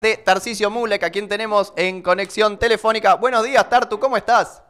de 0.00 0.16
Tarcisio 0.16 0.70
Mulek, 0.70 1.02
a 1.04 1.10
quien 1.10 1.28
tenemos 1.28 1.74
en 1.76 2.00
conexión 2.00 2.58
telefónica. 2.58 3.16
Buenos 3.16 3.44
días, 3.44 3.68
Tartu, 3.68 3.98
¿cómo 4.00 4.16
estás? 4.16 4.62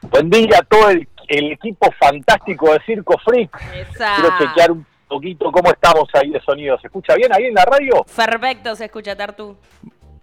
Buen 0.00 0.30
día 0.30 0.56
a 0.58 0.62
todo 0.62 0.88
el, 0.88 1.06
el 1.28 1.52
equipo 1.52 1.92
fantástico 2.00 2.72
de 2.72 2.80
Circo 2.86 3.14
Freak. 3.18 3.54
Esa. 3.74 4.14
Quiero 4.16 4.30
chequear 4.38 4.70
un 4.70 4.86
poquito 5.06 5.52
cómo 5.52 5.68
estamos 5.70 6.08
ahí 6.14 6.30
de 6.30 6.40
sonido. 6.40 6.78
¿Se 6.80 6.86
escucha 6.86 7.14
bien 7.14 7.30
ahí 7.34 7.44
en 7.44 7.52
la 7.54 7.66
radio? 7.66 8.06
Perfecto, 8.16 8.74
se 8.74 8.86
escucha 8.86 9.14
Tartu. 9.14 9.54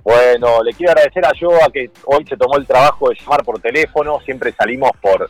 Bueno, 0.03 0.63
le 0.63 0.73
quiero 0.73 0.93
agradecer 0.93 1.23
a 1.23 1.31
Joa 1.39 1.69
que 1.71 1.91
hoy 2.05 2.25
se 2.27 2.35
tomó 2.35 2.57
el 2.57 2.65
trabajo 2.65 3.09
de 3.09 3.15
llamar 3.19 3.43
por 3.43 3.59
teléfono. 3.61 4.19
Siempre 4.25 4.51
salimos 4.53 4.89
por, 4.99 5.29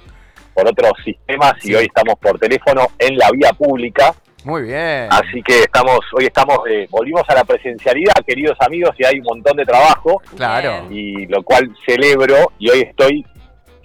por 0.54 0.70
otros 0.70 0.94
sistemas 1.04 1.56
y 1.66 1.68
Sí. 1.68 1.76
hoy 1.76 1.84
estamos 1.88 2.16
por 2.18 2.40
teléfono 2.40 2.88
en 2.98 3.18
la 3.18 3.30
vía 3.32 3.52
pública. 3.52 4.16
Muy 4.44 4.64
bien. 4.64 5.08
Así 5.12 5.42
que 5.44 5.60
estamos, 5.62 6.00
hoy 6.18 6.26
estamos, 6.26 6.60
eh, 6.68 6.88
volvimos 6.90 7.24
a 7.30 7.36
la 7.36 7.44
presencialidad, 7.44 8.14
queridos 8.26 8.58
amigos, 8.60 8.96
y 8.98 9.06
hay 9.06 9.20
un 9.20 9.26
montón 9.26 9.58
de 9.58 9.66
trabajo. 9.66 10.22
Claro. 10.36 10.88
y 10.90 11.28
lo 11.28 11.44
cual 11.44 11.70
celebro 11.86 12.52
y 12.58 12.70
hoy 12.70 12.82
estoy 12.82 13.26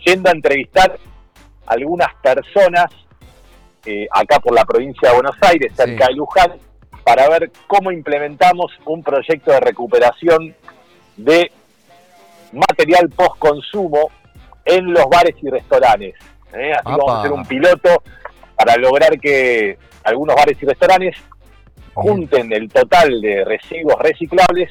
yendo 0.05 0.30
a 0.30 0.33
entrevistar 0.33 0.97
a 1.66 1.73
algunas 1.75 2.09
personas 2.23 2.87
eh, 3.85 4.07
acá 4.11 4.41
por 4.41 4.55
la 4.55 4.65
provincia 4.65 5.09
de 5.11 5.15
Buenos 5.15 5.37
Aires, 5.43 5.73
cerca 5.77 6.07
Sí. 6.07 6.13
de 6.13 6.16
Luján, 6.16 6.53
para 7.05 7.29
ver 7.29 7.51
cómo 7.66 7.93
implementamos 7.93 8.73
un 8.87 9.02
proyecto 9.02 9.52
de 9.52 9.61
recuperación 9.61 10.55
de 11.16 11.52
material 12.52 13.09
post-consumo 13.11 14.11
en 14.65 14.93
los 14.93 15.05
bares 15.09 15.35
y 15.43 15.49
restaurantes. 15.51 16.15
¿eh? 16.52 16.73
Así 16.73 16.85
que 16.85 16.91
vamos 16.91 17.13
a 17.13 17.19
hacer 17.21 17.33
un 17.33 17.45
piloto 17.47 18.02
para 18.56 18.77
lograr 18.77 19.19
que 19.20 19.78
algunos 20.05 20.37
bares 20.37 20.56
y 20.62 20.66
restaurantes 20.66 21.16
junten 21.95 22.52
el 22.52 22.69
total 22.69 23.20
de 23.20 23.45
residuos 23.45 23.96
reciclables 24.01 24.70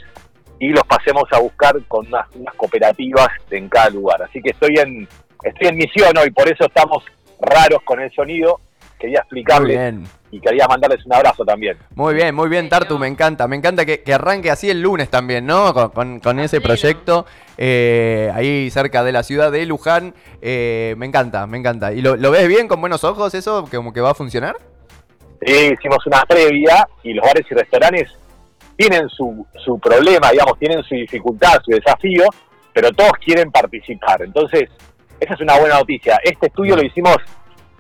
y 0.60 0.70
los 0.70 0.84
pasemos 0.84 1.24
a 1.32 1.40
buscar 1.40 1.76
con 1.88 2.08
unas, 2.08 2.28
unas 2.36 2.54
cooperativas 2.56 3.30
en 3.52 3.68
cada 3.68 3.90
lugar. 3.90 4.22
Así 4.24 4.42
que 4.42 4.52
estoy 4.52 4.76
en 4.78 5.08
estoy 5.44 5.68
en 5.68 5.78
misión 5.78 6.18
hoy, 6.18 6.32
por 6.32 6.52
eso 6.52 6.66
estamos 6.66 7.04
raros 7.40 7.82
con 7.84 8.00
el 8.00 8.12
sonido. 8.12 8.60
Quería 9.00 9.20
explicarles. 9.20 9.96
Y 10.36 10.40
quería 10.42 10.68
mandarles 10.68 11.06
un 11.06 11.14
abrazo 11.14 11.46
también. 11.46 11.78
Muy 11.96 12.14
bien, 12.14 12.36
muy 12.36 12.50
bien, 12.50 12.68
Tartu, 12.68 13.00
me 13.00 13.08
encanta. 13.08 13.48
Me 13.48 13.56
encanta 13.56 13.86
que, 13.86 14.02
que 14.02 14.14
arranque 14.14 14.52
así 14.52 14.70
el 14.70 14.82
lunes 14.82 15.10
también, 15.10 15.46
¿no? 15.46 15.74
Con, 15.74 15.90
con- 15.90 16.20
con 16.20 16.40
ese 16.40 16.60
proyecto 16.60 17.26
eh, 17.58 18.32
ahí 18.36 18.70
cerca 18.70 19.04
de 19.04 19.12
la 19.14 19.24
ciudad 19.24 19.52
de 19.52 19.66
Luján. 19.66 20.14
Eh, 20.42 20.96
me 20.98 21.06
encanta, 21.06 21.48
me 21.48 21.58
encanta. 21.58 21.94
¿Y 21.94 22.02
lo, 22.02 22.18
lo 22.18 22.32
ves 22.32 22.48
bien, 22.48 22.68
con 22.68 22.82
buenos 22.82 23.04
ojos, 23.04 23.34
eso? 23.34 23.66
¿Como 23.72 23.94
que 23.94 24.02
va 24.02 24.12
a 24.12 24.14
funcionar? 24.14 24.58
Sí, 25.46 25.74
hicimos 25.78 26.06
una 26.06 26.22
previa 26.24 26.88
y 27.04 27.14
los 27.14 27.26
bares 27.26 27.46
y 27.50 27.54
restaurantes 27.54 28.10
tienen 28.76 29.08
su, 29.10 29.46
su 29.64 29.80
problema, 29.80 30.32
digamos, 30.32 30.60
tienen 30.60 30.84
su 30.84 30.96
dificultad, 30.96 31.62
su 31.64 31.72
desafío, 31.72 32.26
pero 32.74 32.92
todos 32.92 33.14
quieren 33.24 33.52
participar. 33.52 34.22
Entonces, 34.22 34.70
esa 35.20 35.34
es 35.34 35.40
una 35.42 35.58
buena 35.58 35.76
noticia. 35.80 36.20
Este 36.24 36.48
estudio 36.48 36.76
lo 36.76 36.84
hicimos 36.84 37.16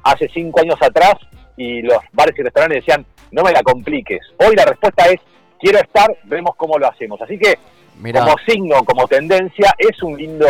hace 0.04 0.30
cinco 0.34 0.62
años 0.62 0.78
atrás 0.82 1.16
y 1.58 1.82
los 1.82 1.98
bares 2.14 2.38
y 2.38 2.42
restaurantes 2.44 2.86
decían, 2.86 3.06
no 3.32 3.44
me 3.44 3.52
la 3.52 3.62
compliques. 3.64 4.22
Hoy 4.46 4.56
la 4.56 4.66
respuesta 4.66 5.06
es, 5.08 5.20
quiero 5.60 5.80
estar, 5.80 6.08
vemos 6.26 6.56
cómo 6.56 6.78
lo 6.78 6.88
hacemos. 6.88 7.22
Así 7.22 7.38
que, 7.38 7.58
Mirá. 8.00 8.22
como 8.22 8.36
signo, 8.48 8.84
como 8.84 9.08
tendencia, 9.08 9.74
es 9.78 10.02
un 10.04 10.18
lindo, 10.18 10.48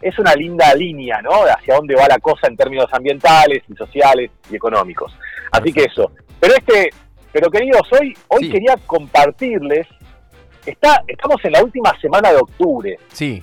es 0.00 0.18
una 0.18 0.34
linda 0.34 0.74
línea, 0.74 1.20
¿no? 1.22 1.30
Hacia 1.44 1.74
dónde 1.76 1.94
va 1.94 2.06
la 2.08 2.18
cosa 2.18 2.46
en 2.48 2.56
términos 2.56 2.86
ambientales 2.92 3.62
y 3.68 3.74
sociales 3.74 4.30
y 4.50 4.56
económicos. 4.56 5.16
Así 5.50 5.72
que 5.72 5.84
eso. 5.84 6.10
Pero 6.40 6.54
este, 6.56 6.90
pero 7.32 7.50
queridos, 7.50 7.82
hoy, 7.92 8.12
hoy 8.28 8.44
Sí. 8.44 8.50
quería 8.50 8.76
compartirles, 8.86 9.86
está, 10.66 11.02
estamos 11.06 11.42
en 11.44 11.52
la 11.52 11.62
última 11.62 11.92
semana 12.00 12.30
de 12.30 12.36
octubre. 12.38 12.98
Sí, 13.12 13.42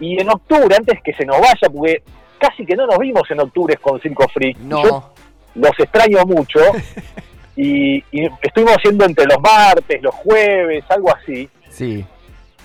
Y 0.00 0.20
en 0.20 0.28
octubre, 0.30 0.74
antes 0.76 1.00
que 1.04 1.12
se 1.12 1.24
nos 1.24 1.38
vaya, 1.38 1.68
porque 1.72 2.02
casi 2.38 2.66
que 2.66 2.74
no 2.74 2.86
nos 2.88 2.98
vimos 2.98 3.22
en 3.30 3.38
octubre 3.40 3.76
con 3.76 4.00
Circo 4.00 4.26
Freak. 4.28 4.58
no. 4.58 4.82
Yo 4.82 5.11
los 5.54 5.72
extraño 5.78 6.24
mucho. 6.26 6.60
y, 7.56 7.96
y 8.10 8.26
estuvimos 8.42 8.74
haciendo 8.76 9.04
entre 9.04 9.26
los 9.26 9.38
martes, 9.40 10.00
los 10.02 10.14
jueves, 10.14 10.84
algo 10.88 11.14
así. 11.14 11.48
Sí, 11.70 12.04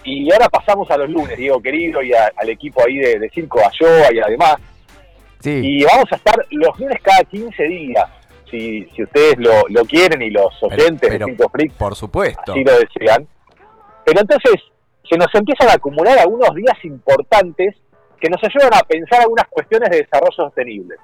Y 0.03 0.31
ahora 0.31 0.47
pasamos 0.49 0.89
a 0.91 0.97
los 0.97 1.09
lunes, 1.09 1.37
Diego 1.37 1.61
querido, 1.61 2.01
y 2.01 2.13
a- 2.13 2.31
al 2.35 2.49
equipo 2.49 2.81
ahí 2.85 2.97
de, 2.97 3.19
de 3.19 3.29
Circo 3.29 3.59
Ayoa 3.59 4.13
y 4.13 4.19
además. 4.19 4.55
sí. 5.39 5.61
Y 5.63 5.83
vamos 5.83 6.05
a 6.11 6.15
estar 6.15 6.35
los 6.51 6.79
lunes 6.79 6.97
cada 7.01 7.23
15 7.23 7.63
días. 7.63 8.05
Si, 8.49 8.85
si 8.95 9.03
ustedes 9.03 9.35
lo, 9.39 9.63
lo 9.67 9.83
quieren 9.85 10.21
y 10.21 10.29
los 10.29 10.53
Pero- 10.61 10.73
oyentes 10.83 11.09
pero- 11.09 11.25
de 11.25 11.31
Circo 11.33 11.49
Freak 11.49 11.73
Por 11.73 11.95
supuesto. 11.95 12.51
así 12.53 12.63
lo 12.63 12.73
desean. 12.79 13.27
Pero 14.05 14.21
entonces 14.21 14.61
se 15.09 15.17
nos 15.17 15.27
empiezan 15.35 15.67
a 15.69 15.73
acumular 15.73 16.17
algunos 16.19 16.53
días 16.55 16.77
importantes 16.83 17.75
que 18.21 18.29
nos 18.29 18.41
ayudan 18.43 18.73
a 18.73 18.79
pensar 18.83 19.21
algunas 19.21 19.47
cuestiones 19.49 19.89
de 19.89 19.97
desarrollo 19.97 20.31
sostenible. 20.35 20.95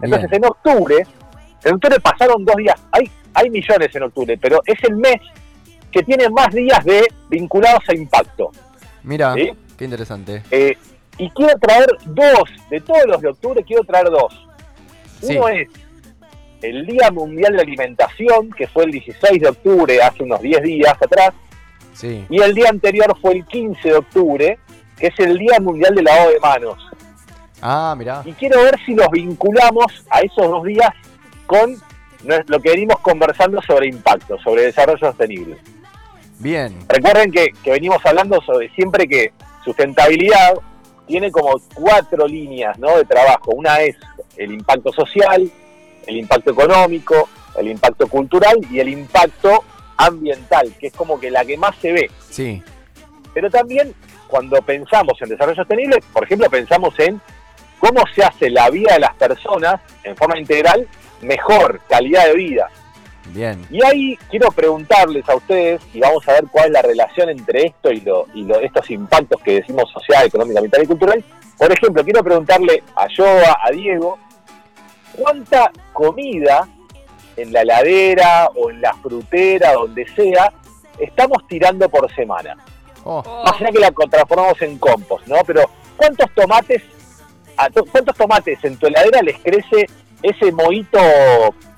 Entonces 0.00 0.30
Bien. 0.30 0.44
en 0.44 0.50
octubre, 0.50 1.06
en 1.64 1.74
octubre 1.74 2.00
pasaron 2.00 2.44
dos 2.44 2.56
días, 2.56 2.74
hay, 2.92 3.10
hay 3.34 3.50
millones 3.50 3.94
en 3.94 4.02
octubre, 4.04 4.38
pero 4.40 4.60
es 4.64 4.82
el 4.84 4.96
mes 4.96 5.16
que 5.90 6.02
tiene 6.02 6.28
más 6.28 6.48
días 6.54 6.84
de 6.84 7.06
vinculados 7.28 7.82
a 7.88 7.94
impacto. 7.94 8.50
Mira, 9.02 9.34
¿Sí? 9.34 9.50
qué 9.76 9.84
interesante. 9.84 10.42
Eh, 10.50 10.76
y 11.18 11.30
quiero 11.30 11.58
traer 11.58 11.86
dos, 12.04 12.44
de 12.70 12.80
todos 12.80 13.04
los 13.06 13.20
de 13.20 13.28
octubre 13.28 13.64
quiero 13.64 13.82
traer 13.84 14.08
dos. 14.10 14.46
Sí. 15.20 15.36
Uno 15.36 15.48
es 15.48 15.68
el 16.62 16.86
Día 16.86 17.10
Mundial 17.10 17.54
de 17.56 17.62
Alimentación, 17.62 18.50
que 18.50 18.66
fue 18.68 18.84
el 18.84 18.90
16 18.92 19.40
de 19.40 19.48
octubre, 19.48 20.00
hace 20.02 20.22
unos 20.22 20.40
10 20.40 20.62
días 20.62 20.92
atrás, 21.00 21.30
Sí. 21.94 22.24
y 22.28 22.40
el 22.40 22.54
día 22.54 22.68
anterior 22.68 23.16
fue 23.20 23.32
el 23.34 23.44
15 23.46 23.88
de 23.88 23.96
octubre, 23.96 24.58
que 24.96 25.08
es 25.08 25.18
el 25.18 25.36
Día 25.38 25.58
Mundial 25.60 25.94
del 25.94 26.04
Lavado 26.04 26.30
de 26.30 26.38
Manos. 26.40 26.86
Ah, 27.60 27.94
mirá. 27.96 28.22
Y 28.24 28.32
quiero 28.32 28.62
ver 28.62 28.78
si 28.84 28.94
los 28.94 29.08
vinculamos 29.10 30.04
a 30.10 30.20
esos 30.20 30.48
dos 30.48 30.64
días 30.64 30.90
con 31.46 31.76
lo 32.24 32.60
que 32.60 32.70
venimos 32.70 32.98
conversando 33.00 33.60
sobre 33.62 33.88
impacto, 33.88 34.38
sobre 34.38 34.62
desarrollo 34.62 34.98
sostenible. 34.98 35.56
Bien. 36.38 36.76
Recuerden 36.88 37.30
que, 37.32 37.48
que 37.62 37.70
venimos 37.70 38.04
hablando 38.04 38.40
sobre 38.42 38.68
siempre 38.70 39.08
que 39.08 39.32
sustentabilidad 39.64 40.54
tiene 41.06 41.32
como 41.32 41.60
cuatro 41.74 42.26
líneas 42.26 42.78
¿no? 42.78 42.96
de 42.96 43.04
trabajo. 43.04 43.52
Una 43.52 43.80
es 43.80 43.96
el 44.36 44.52
impacto 44.52 44.92
social, 44.92 45.50
el 46.06 46.16
impacto 46.16 46.52
económico, 46.52 47.28
el 47.56 47.68
impacto 47.68 48.06
cultural 48.06 48.58
y 48.70 48.78
el 48.78 48.90
impacto 48.90 49.64
ambiental, 49.96 50.72
que 50.78 50.88
es 50.88 50.92
como 50.92 51.18
que 51.18 51.30
la 51.30 51.44
que 51.44 51.56
más 51.56 51.74
se 51.76 51.92
ve. 51.92 52.10
Sí. 52.30 52.62
Pero 53.34 53.50
también 53.50 53.94
cuando 54.28 54.60
pensamos 54.62 55.20
en 55.20 55.30
desarrollo 55.30 55.56
sostenible, 55.56 55.98
por 56.12 56.24
ejemplo, 56.24 56.48
pensamos 56.48 56.94
en 56.98 57.20
cómo 57.78 58.02
se 58.14 58.22
hace 58.22 58.50
la 58.50 58.70
vida 58.70 58.94
de 58.94 59.00
las 59.00 59.14
personas 59.14 59.80
en 60.04 60.16
forma 60.16 60.38
integral 60.38 60.86
mejor, 61.22 61.80
calidad 61.88 62.26
de 62.26 62.34
vida. 62.34 62.68
Bien. 63.26 63.66
Y 63.70 63.84
ahí 63.84 64.16
quiero 64.30 64.50
preguntarles 64.50 65.28
a 65.28 65.34
ustedes, 65.36 65.82
y 65.92 66.00
vamos 66.00 66.26
a 66.28 66.32
ver 66.32 66.44
cuál 66.50 66.66
es 66.66 66.70
la 66.72 66.82
relación 66.82 67.28
entre 67.28 67.66
esto 67.66 67.90
y, 67.92 68.00
lo, 68.00 68.26
y 68.34 68.44
lo- 68.44 68.58
estos 68.60 68.90
impactos 68.90 69.40
que 69.42 69.56
decimos 69.56 69.90
social, 69.92 70.26
económico, 70.26 70.58
ambiental 70.58 70.82
y 70.82 70.86
cultural. 70.86 71.24
Por 71.58 71.70
ejemplo, 71.72 72.04
quiero 72.04 72.22
preguntarle 72.24 72.82
a 72.96 73.06
Joa, 73.14 73.58
a 73.62 73.70
Diego, 73.70 74.18
¿cuánta 75.16 75.70
comida 75.92 76.66
en 77.36 77.52
la 77.52 77.62
heladera 77.62 78.48
o 78.54 78.70
en 78.70 78.80
la 78.80 78.94
frutera, 78.94 79.72
donde 79.74 80.06
sea, 80.14 80.52
estamos 80.98 81.46
tirando 81.48 81.88
por 81.88 82.12
semana? 82.14 82.56
Oh, 83.04 83.22
Más 83.44 83.60
allá 83.60 83.70
que 83.72 83.78
la 83.78 83.90
transformamos 83.90 84.60
en 84.62 84.78
compost, 84.78 85.26
¿no? 85.26 85.36
Pero 85.46 85.68
¿cuántos 85.96 86.30
tomates, 86.34 86.82
a 87.58 87.68
to- 87.70 87.84
cuántos 87.84 88.16
tomates 88.16 88.62
en 88.64 88.76
tu 88.76 88.86
heladera 88.86 89.20
les 89.22 89.36
crece 89.40 89.86
ese 90.22 90.50
mohito 90.52 90.98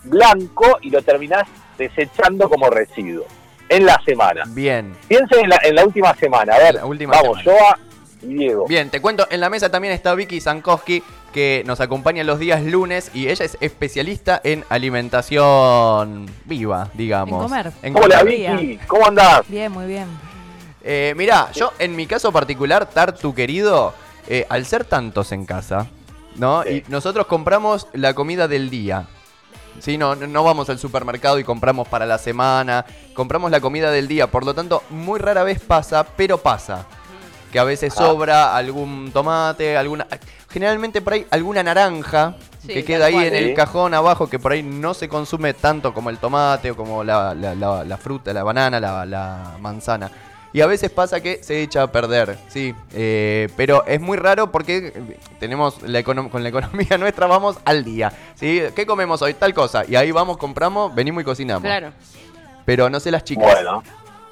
blanco 0.05 0.79
y 0.83 0.91
lo 0.91 1.03
terminás 1.03 1.49
desechando 1.79 2.49
como 2.49 2.71
residuo 2.71 3.25
en 3.69 3.87
la 3.87 4.01
semana? 4.05 4.45
bien. 4.49 4.95
Piensen 5.09 5.45
en 5.45 5.51
la, 5.51 5.61
en 5.63 5.75
la 5.75 5.85
última 5.85 6.15
semana, 6.17 6.55
a 6.55 6.59
ver, 6.59 6.75
La 6.75 6.87
última 6.87 7.13
vamos, 7.21 7.39
semana. 7.43 7.59
Joa 7.61 7.79
y 8.23 8.35
Diego. 8.35 8.67
Bien, 8.67 8.91
te 8.91 9.01
cuento, 9.01 9.27
en 9.31 9.41
la 9.41 9.49
mesa 9.49 9.71
también 9.71 9.95
está 9.95 10.15
Vicky 10.15 10.41
Zankowski, 10.41 11.03
que 11.33 11.63
nos 11.67 11.81
acompaña 11.81 12.25
los 12.25 12.39
días 12.39 12.63
lunes 12.63 13.11
y 13.15 13.29
ella 13.29 13.45
es 13.45 13.57
especialista 13.61 14.41
en 14.45 14.65
alimentación 14.69 16.27
viva, 16.45 16.91
digamos. 16.95 17.43
En 17.45 17.49
comer. 17.49 17.73
En 17.83 17.93
¿Cómo 17.93 18.07
la 18.09 18.19
comer. 18.21 18.57
Vicky? 18.59 18.81
¿Cómo 18.87 19.07
andás? 19.07 19.49
Bien, 19.49 19.71
muy 19.73 19.87
bien. 19.87 20.07
Eh, 20.83 21.15
mirá, 21.17 21.51
yo 21.53 21.73
en 21.79 21.95
mi 21.95 22.07
caso 22.07 22.33
particular, 22.33 22.87
Tartu 22.87 23.35
querido, 23.35 23.95
eh, 24.27 24.47
al 24.49 24.65
ser 24.67 24.85
tantos 24.85 25.33
en 25.33 25.47
casa, 25.47 25.87
¿no? 26.37 26.63
Sí. 26.63 26.85
Y 26.87 26.91
nosotros 26.91 27.27
compramos 27.27 27.87
la 27.93 28.15
comida 28.15 28.49
del 28.49 28.71
día. 28.71 29.07
Sí, 29.79 29.97
no, 29.97 30.15
no- 30.17 30.45
vamos 30.45 30.69
al 30.69 30.79
supermercado 30.79 31.39
y 31.39 31.45
compramos 31.45 31.89
para 31.89 32.05
la 32.05 32.19
semana, 32.19 32.85
compramos 33.15 33.51
la 33.51 33.61
comida 33.61 33.91
del 33.91 34.09
día, 34.09 34.27
por 34.27 34.45
lo 34.45 34.53
tanto, 34.55 34.83
muy 34.91 35.19
rara 35.21 35.43
vez 35.43 35.61
pasa, 35.61 36.05
pero 36.05 36.39
pasa. 36.39 36.87
Que 37.53 37.59
a 37.59 37.65
veces 37.65 37.93
Ah. 37.95 37.97
sobra 37.97 38.57
algún 38.57 39.11
tomate, 39.13 39.77
alguna. 39.77 40.07
Generalmente 40.51 41.01
por 41.01 41.15
ahí 41.15 41.27
alguna 41.31 41.63
naranja 41.63 42.35
Sí, 42.61 42.69
que 42.69 42.85
queda 42.85 43.07
ahí 43.07 43.15
cual. 43.15 43.27
en 43.27 43.35
el 43.35 43.55
cajón 43.55 43.95
abajo, 43.95 44.29
que 44.29 44.39
por 44.39 44.53
ahí 44.53 44.63
no 44.63 44.95
se 44.95 45.09
consume 45.09 45.55
tanto 45.55 45.93
como 45.95 46.11
el 46.11 46.19
tomate 46.19 46.71
o 46.73 46.77
como 46.77 47.03
la, 47.03 47.35
la- 47.35 47.55
la- 47.55 47.85
la 47.85 47.97
fruta, 47.97 48.33
la 48.33 48.43
banana, 48.45 48.79
la, 48.79 49.05
la 49.07 49.57
manzana. 49.61 50.11
Y 50.53 50.61
a 50.61 50.67
veces 50.67 50.91
pasa 50.91 51.21
que 51.21 51.43
se 51.43 51.63
echa 51.63 51.83
a 51.83 51.93
perder, 51.93 52.39
sí. 52.49 52.75
Eh, 52.93 53.49
pero 53.57 53.85
es 53.87 54.01
muy 54.01 54.17
raro 54.19 54.51
porque 54.51 54.93
tenemos 55.39 55.81
la 55.83 56.03
con 56.03 56.43
la 56.43 56.49
economía 56.49 56.97
nuestra 56.99 57.27
vamos 57.27 57.57
al 57.65 57.85
día, 57.85 58.13
¿sí? 58.35 58.63
¿Qué 58.75 58.87
comemos 58.87 59.23
hoy? 59.23 59.35
Tal 59.35 59.55
cosa. 59.55 59.85
Y 59.89 59.97
ahí 59.97 60.11
vamos, 60.11 60.37
compramos, 60.39 60.95
venimos 60.95 61.23
y 61.23 61.25
cocinamos. 61.25 61.63
Claro. 61.63 61.93
Pero 62.65 62.91
no 62.91 63.01
sé 63.01 63.11
las 63.11 63.25
chicas. 63.25 63.45
Bueno, 63.45 63.83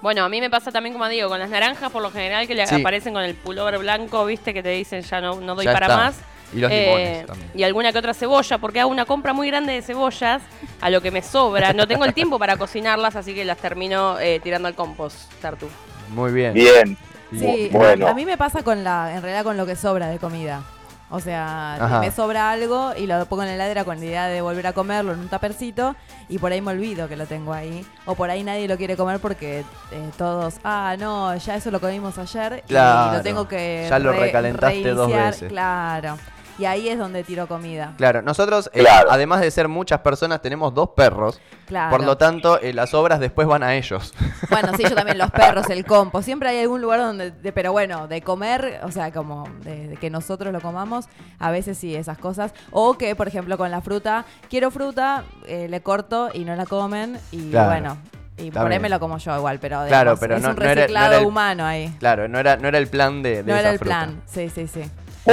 Bueno, 0.00 0.24
a 0.24 0.28
mí 0.28 0.40
me 0.40 0.48
pasa 0.50 0.70
también, 0.70 0.92
como 0.92 1.08
digo, 1.08 1.28
con 1.28 1.40
las 1.40 1.50
naranjas, 1.50 1.90
por 1.90 2.02
lo 2.02 2.10
general, 2.12 2.46
que 2.46 2.54
le 2.54 2.64
Sí. 2.66 2.76
aparecen 2.76 3.12
con 3.14 3.22
el 3.24 3.34
pullover 3.34 3.78
blanco, 3.78 4.24
viste, 4.26 4.54
que 4.54 4.62
te 4.62 4.68
dicen 4.70 5.02
ya 5.02 5.20
no, 5.20 5.40
no 5.40 5.54
doy 5.56 5.64
Ya 5.64 5.72
para 5.72 5.86
está. 5.86 5.96
más. 5.96 6.20
Y 6.54 6.60
los 6.60 6.70
Eh, 6.72 6.84
limones 6.86 7.26
también. 7.26 7.50
Y 7.54 7.62
alguna 7.64 7.92
que 7.92 7.98
otra 7.98 8.14
cebolla, 8.14 8.58
porque 8.58 8.80
hago 8.80 8.90
una 8.90 9.04
compra 9.06 9.32
muy 9.32 9.48
grande 9.48 9.72
de 9.72 9.82
cebollas, 9.82 10.40
a 10.80 10.88
lo 10.90 11.00
que 11.00 11.10
me 11.10 11.20
sobra. 11.20 11.72
No 11.72 11.86
tengo 11.88 12.04
el 12.04 12.14
tiempo 12.14 12.38
para 12.38 12.56
cocinarlas, 12.56 13.16
así 13.16 13.34
que 13.34 13.44
las 13.44 13.58
termino 13.58 14.18
eh, 14.20 14.38
tirando 14.40 14.68
al 14.68 14.74
compost, 14.74 15.32
Tartu. 15.42 15.68
Muy 16.10 16.32
bien. 16.32 16.54
bien. 16.54 16.96
Sí, 17.30 17.68
Bueno. 17.72 18.08
a, 18.08 18.14
mí 18.14 18.24
me 18.24 18.36
pasa 18.38 18.62
con 18.62 18.82
la, 18.84 19.14
en 19.14 19.20
realidad 19.22 19.44
con 19.44 19.56
lo 19.56 19.66
que 19.66 19.76
sobra 19.76 20.08
de 20.08 20.18
comida. 20.18 20.62
O 21.10 21.20
sea, 21.20 21.74
Ajá. 21.76 22.00
me 22.00 22.10
sobra 22.10 22.50
algo 22.50 22.92
y 22.94 23.06
lo 23.06 23.24
pongo 23.26 23.42
en 23.42 23.48
la 23.48 23.54
heladera 23.54 23.84
con 23.84 23.98
la 23.98 24.04
idea 24.04 24.26
de 24.26 24.42
volver 24.42 24.66
a 24.66 24.74
comerlo 24.74 25.12
en 25.14 25.20
un 25.20 25.28
tapercito 25.28 25.96
y 26.28 26.38
por 26.38 26.52
ahí 26.52 26.60
me 26.60 26.72
olvido 26.72 27.08
que 27.08 27.16
lo 27.16 27.24
tengo 27.26 27.54
ahí. 27.54 27.84
O 28.04 28.14
por 28.14 28.28
ahí 28.28 28.42
nadie 28.44 28.68
lo 28.68 28.76
quiere 28.76 28.94
comer 28.94 29.18
porque 29.18 29.60
eh, 29.90 30.10
todos, 30.18 30.56
ah, 30.64 30.96
no, 30.98 31.34
ya 31.36 31.56
eso 31.56 31.70
lo 31.70 31.80
comimos 31.80 32.18
ayer 32.18 32.62
y 32.68 32.72
lo 32.74 33.22
tengo 33.22 33.48
que 33.48 33.86
Ya 33.88 33.98
lo 33.98 34.12
recalentaste 34.12 34.90
dos 34.90 35.06
reiniciar. 35.10 35.32
veces. 35.32 35.48
Claro. 35.48 36.18
Y 36.58 36.64
ahí 36.64 36.88
es 36.88 36.98
donde 36.98 37.22
tiro 37.22 37.46
comida. 37.46 37.94
Claro, 37.98 38.20
nosotros, 38.20 38.68
eh, 38.74 38.80
Claro. 38.80 39.08
además 39.12 39.40
de 39.40 39.50
ser 39.52 39.68
muchas 39.68 40.00
personas, 40.00 40.42
tenemos 40.42 40.74
dos 40.74 40.90
perros. 40.90 41.40
Claro. 41.66 41.90
Por 41.96 42.04
lo 42.04 42.16
tanto, 42.16 42.60
eh, 42.60 42.72
las 42.72 42.94
obras 42.94 43.20
después 43.20 43.46
van 43.46 43.62
a 43.62 43.74
ellos. 43.76 44.12
Bueno, 44.50 44.72
sí, 44.76 44.82
yo 44.82 44.94
también 44.94 45.18
los 45.18 45.30
perros, 45.30 45.68
el 45.70 45.84
compo. 45.84 46.20
Siempre 46.22 46.48
hay 46.48 46.60
algún 46.60 46.80
lugar 46.80 46.98
donde, 47.00 47.30
de- 47.30 47.52
pero 47.52 47.70
bueno, 47.72 48.08
de 48.08 48.22
comer, 48.22 48.80
o 48.82 48.90
sea, 48.90 49.12
como 49.12 49.48
de, 49.62 49.88
de 49.88 49.96
que 49.96 50.10
nosotros 50.10 50.52
lo 50.52 50.60
comamos, 50.60 51.06
a 51.38 51.50
veces 51.50 51.76
sí, 51.78 51.94
esas 51.94 52.18
cosas. 52.18 52.52
O 52.72 52.94
que, 52.98 53.14
por 53.14 53.28
ejemplo, 53.28 53.56
con 53.58 53.70
la 53.70 53.80
fruta, 53.80 54.24
quiero 54.50 54.70
fruta, 54.70 55.24
eh, 55.46 55.68
le 55.68 55.80
corto 55.82 56.30
y 56.32 56.44
no 56.44 56.56
la 56.56 56.66
comen 56.66 57.18
y 57.30 57.50
Claro. 57.50 57.68
bueno. 57.70 57.98
Y 58.38 58.48
Está 58.48 58.60
por 58.60 58.66
ahí 58.70 58.74
bien. 58.78 58.82
me 58.82 58.88
lo 58.88 59.00
como 59.00 59.18
yo 59.18 59.36
igual, 59.36 59.58
pero, 59.60 59.84
Claro, 59.86 60.12
digamos, 60.12 60.20
pero 60.20 60.36
es 60.36 60.42
no- 60.42 60.50
un 60.50 60.56
no 60.56 60.62
era- 60.62 60.74
no 60.74 60.80
reciclado 60.80 61.06
era 61.12 61.18
el- 61.20 61.26
humano 61.26 61.66
ahí. 61.66 61.94
Claro, 61.98 62.28
no 62.28 62.38
era, 62.38 62.56
no 62.56 62.68
era 62.68 62.78
el 62.78 62.86
plan 62.88 63.22
de, 63.22 63.42
de 63.42 63.42
No 63.42 63.50
esa 63.52 63.60
era 63.60 63.70
el 63.70 63.78
fruta. 63.78 63.94
plan. 64.04 64.22
Sí, 64.26 64.48
sí, 64.48 64.66
sí. 64.68 64.82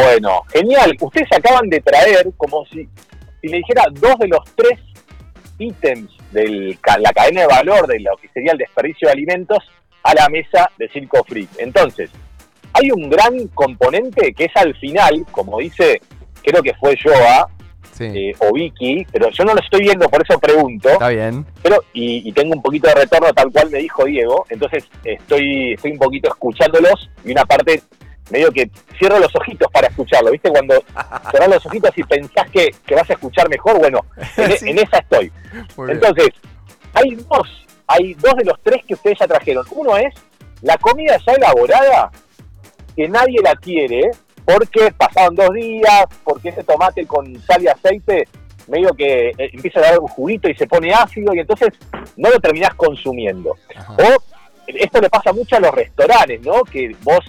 Bueno, 0.02 0.42
genial. 0.52 0.96
Ustedes 1.00 1.28
acaban 1.32 1.70
de 1.70 1.80
traer 1.82 2.28
como 2.38 2.66
si, 2.66 2.88
si 3.42 3.48
le 3.48 3.58
dijera 3.58 3.86
dos 3.92 4.16
de 4.20 4.28
los 4.28 4.44
tres 4.56 4.80
ítems 5.58 6.12
de 6.32 6.78
la 7.00 7.14
cadena 7.14 7.42
de 7.42 7.48
valor 7.48 7.88
de 7.88 8.00
lo 8.02 8.16
que 8.18 8.28
sería 8.30 8.52
el 8.52 8.58
desperdicio 8.58 9.08
de 9.08 9.14
alimentos 9.14 9.60
a 10.04 10.14
la 10.14 10.28
mesa 10.30 10.70
de 10.78 10.90
Circo 10.90 11.24
Freak. 11.24 11.50
Entonces, 11.58 12.10
hay 12.74 12.92
un 12.92 13.10
gran 13.10 13.48
componente 13.50 14.34
que 14.34 14.46
es 14.46 14.52
al 14.56 14.76
final, 14.76 15.26
como 15.32 15.60
dice, 15.60 16.02
creo 16.44 16.62
que 16.62 16.74
fue 16.76 16.96
Joa 17.02 17.48
Sí, 17.94 18.04
eh, 18.04 18.36
o 18.40 18.52
Vicky, 18.52 19.06
pero 19.10 19.30
yo 19.30 19.46
no 19.46 19.54
lo 19.54 19.62
estoy 19.62 19.84
viendo, 19.84 20.10
por 20.10 20.22
eso 20.22 20.38
pregunto. 20.38 20.90
está 20.90 21.08
bien. 21.08 21.46
pero 21.64 21.78
y, 21.94 22.28
y 22.28 22.32
tengo 22.34 22.54
un 22.54 22.62
poquito 22.62 22.90
de 22.90 22.96
retorno 22.96 23.32
tal 23.34 23.50
cual 23.54 23.70
me 23.70 23.78
dijo 23.80 24.04
Diego, 24.04 24.46
entonces 24.50 24.84
estoy, 25.06 25.74
estoy 25.76 25.92
un 25.94 25.98
poquito 26.00 26.28
escuchándolos 26.28 27.10
y 27.24 27.32
una 27.32 27.46
parte 27.46 27.82
medio 28.30 28.52
que 28.52 28.70
cierro 28.98 29.20
los 29.20 29.36
ojitos 29.36 29.68
para 29.72 29.88
escucharlo, 29.88 30.32
¿viste? 30.32 30.50
Cuando 30.50 30.76
cerrás 31.32 31.50
los 31.50 31.66
ojitos 31.66 31.92
y 31.98 32.04
pensás 32.04 32.50
que, 32.52 32.74
que 32.86 32.96
vas 32.96 33.10
a 33.10 33.14
escuchar 33.14 33.48
mejor, 33.50 33.78
bueno, 33.80 34.00
en, 34.38 34.52
e- 34.52 34.58
Sí. 34.58 34.70
en 34.70 34.80
esa 34.80 34.98
estoy. 35.00 35.32
Muy 35.78 35.88
bien. 35.88 35.98
Entonces, 35.98 36.30
hay 36.94 37.16
dos, 37.16 37.68
hay 37.88 38.14
dos 38.16 38.34
de 38.36 38.46
los 38.46 38.60
tres 38.64 38.84
que 38.88 38.94
ustedes 38.96 39.18
ya 39.20 39.28
trajeron. 39.28 39.66
Uno 39.72 39.98
es 39.98 40.14
la 40.62 40.78
comida 40.78 41.18
ya 41.26 41.34
elaborada, 41.34 42.12
que 42.96 43.08
nadie 43.10 43.40
la 43.44 43.56
quiere, 43.56 44.02
porque 44.46 44.92
pasaron 44.98 45.36
dos 45.36 45.50
días, 45.54 46.06
porque 46.24 46.50
ese 46.50 46.64
tomate 46.64 47.06
con 47.06 47.40
sal 47.44 47.62
y 47.64 47.68
aceite 47.68 48.28
medio 48.68 48.90
que 48.96 49.30
eh, 49.30 49.50
empieza 49.54 49.80
a 49.80 49.84
dar 49.84 50.00
un 50.00 50.08
juguito 50.08 50.50
y 50.50 50.56
se 50.56 50.66
pone 50.66 50.92
ácido 50.92 51.36
y 51.36 51.40
entonces 51.40 51.70
no 52.18 52.30
lo 52.32 52.40
terminás 52.40 52.74
consumiendo. 52.74 53.56
Ajá. 53.76 53.94
O 53.98 54.24
esto 54.68 55.00
le 55.02 55.10
pasa 55.10 55.32
mucho 55.34 55.56
a 55.58 55.60
los 55.60 55.72
restaurantes, 55.72 56.42
¿no? 56.42 56.64
Que 56.64 56.96
vos, 57.04 57.20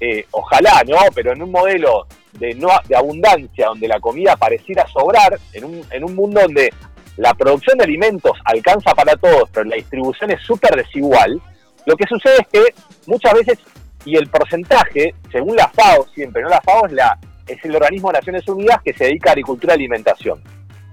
eh, 0.00 0.26
ojalá, 0.30 0.82
¿no? 0.86 0.98
Pero 1.14 1.32
en 1.32 1.42
un 1.42 1.50
modelo 1.50 2.06
de, 2.32 2.54
no, 2.54 2.68
de 2.86 2.96
abundancia, 2.96 3.68
donde 3.68 3.88
la 3.88 4.00
comida 4.00 4.36
pareciera 4.36 4.86
sobrar, 4.88 5.38
en 5.52 5.64
un, 5.64 5.82
en 5.90 6.04
un 6.04 6.14
mundo 6.14 6.40
donde 6.42 6.72
la 7.16 7.32
producción 7.34 7.78
de 7.78 7.84
alimentos 7.84 8.32
alcanza 8.44 8.94
para 8.94 9.16
todos, 9.16 9.48
pero 9.50 9.64
la 9.64 9.76
distribución 9.76 10.30
es 10.30 10.42
súper 10.42 10.76
desigual, 10.76 11.40
lo 11.86 11.96
que 11.96 12.04
sucede 12.06 12.36
es 12.40 12.48
que 12.48 12.74
muchas 13.06 13.32
veces, 13.32 13.58
y 14.04 14.16
el 14.16 14.28
porcentaje, 14.28 15.14
según 15.30 15.56
la 15.56 15.68
FAO 15.68 16.06
siempre, 16.14 16.42
¿no? 16.42 16.48
La 16.48 16.60
FAO 16.60 16.86
es, 16.86 16.92
la, 16.92 17.18
es 17.46 17.64
el 17.64 17.74
organismo 17.74 18.08
de 18.10 18.18
Naciones 18.18 18.46
Unidas 18.48 18.80
que 18.84 18.92
se 18.92 19.04
dedica 19.04 19.30
a 19.30 19.32
agricultura 19.32 19.74
y 19.74 19.76
alimentación. 19.76 20.42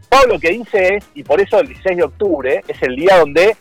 FAO 0.10 0.28
lo 0.28 0.40
que 0.40 0.52
dice 0.52 0.96
es, 0.96 1.06
y 1.16 1.24
por 1.24 1.42
eso 1.42 1.60
el 1.60 1.68
16 1.68 1.98
de 1.98 2.04
octubre 2.04 2.64
es 2.68 2.82
el 2.82 2.96
día 2.96 3.18
donde 3.18 3.58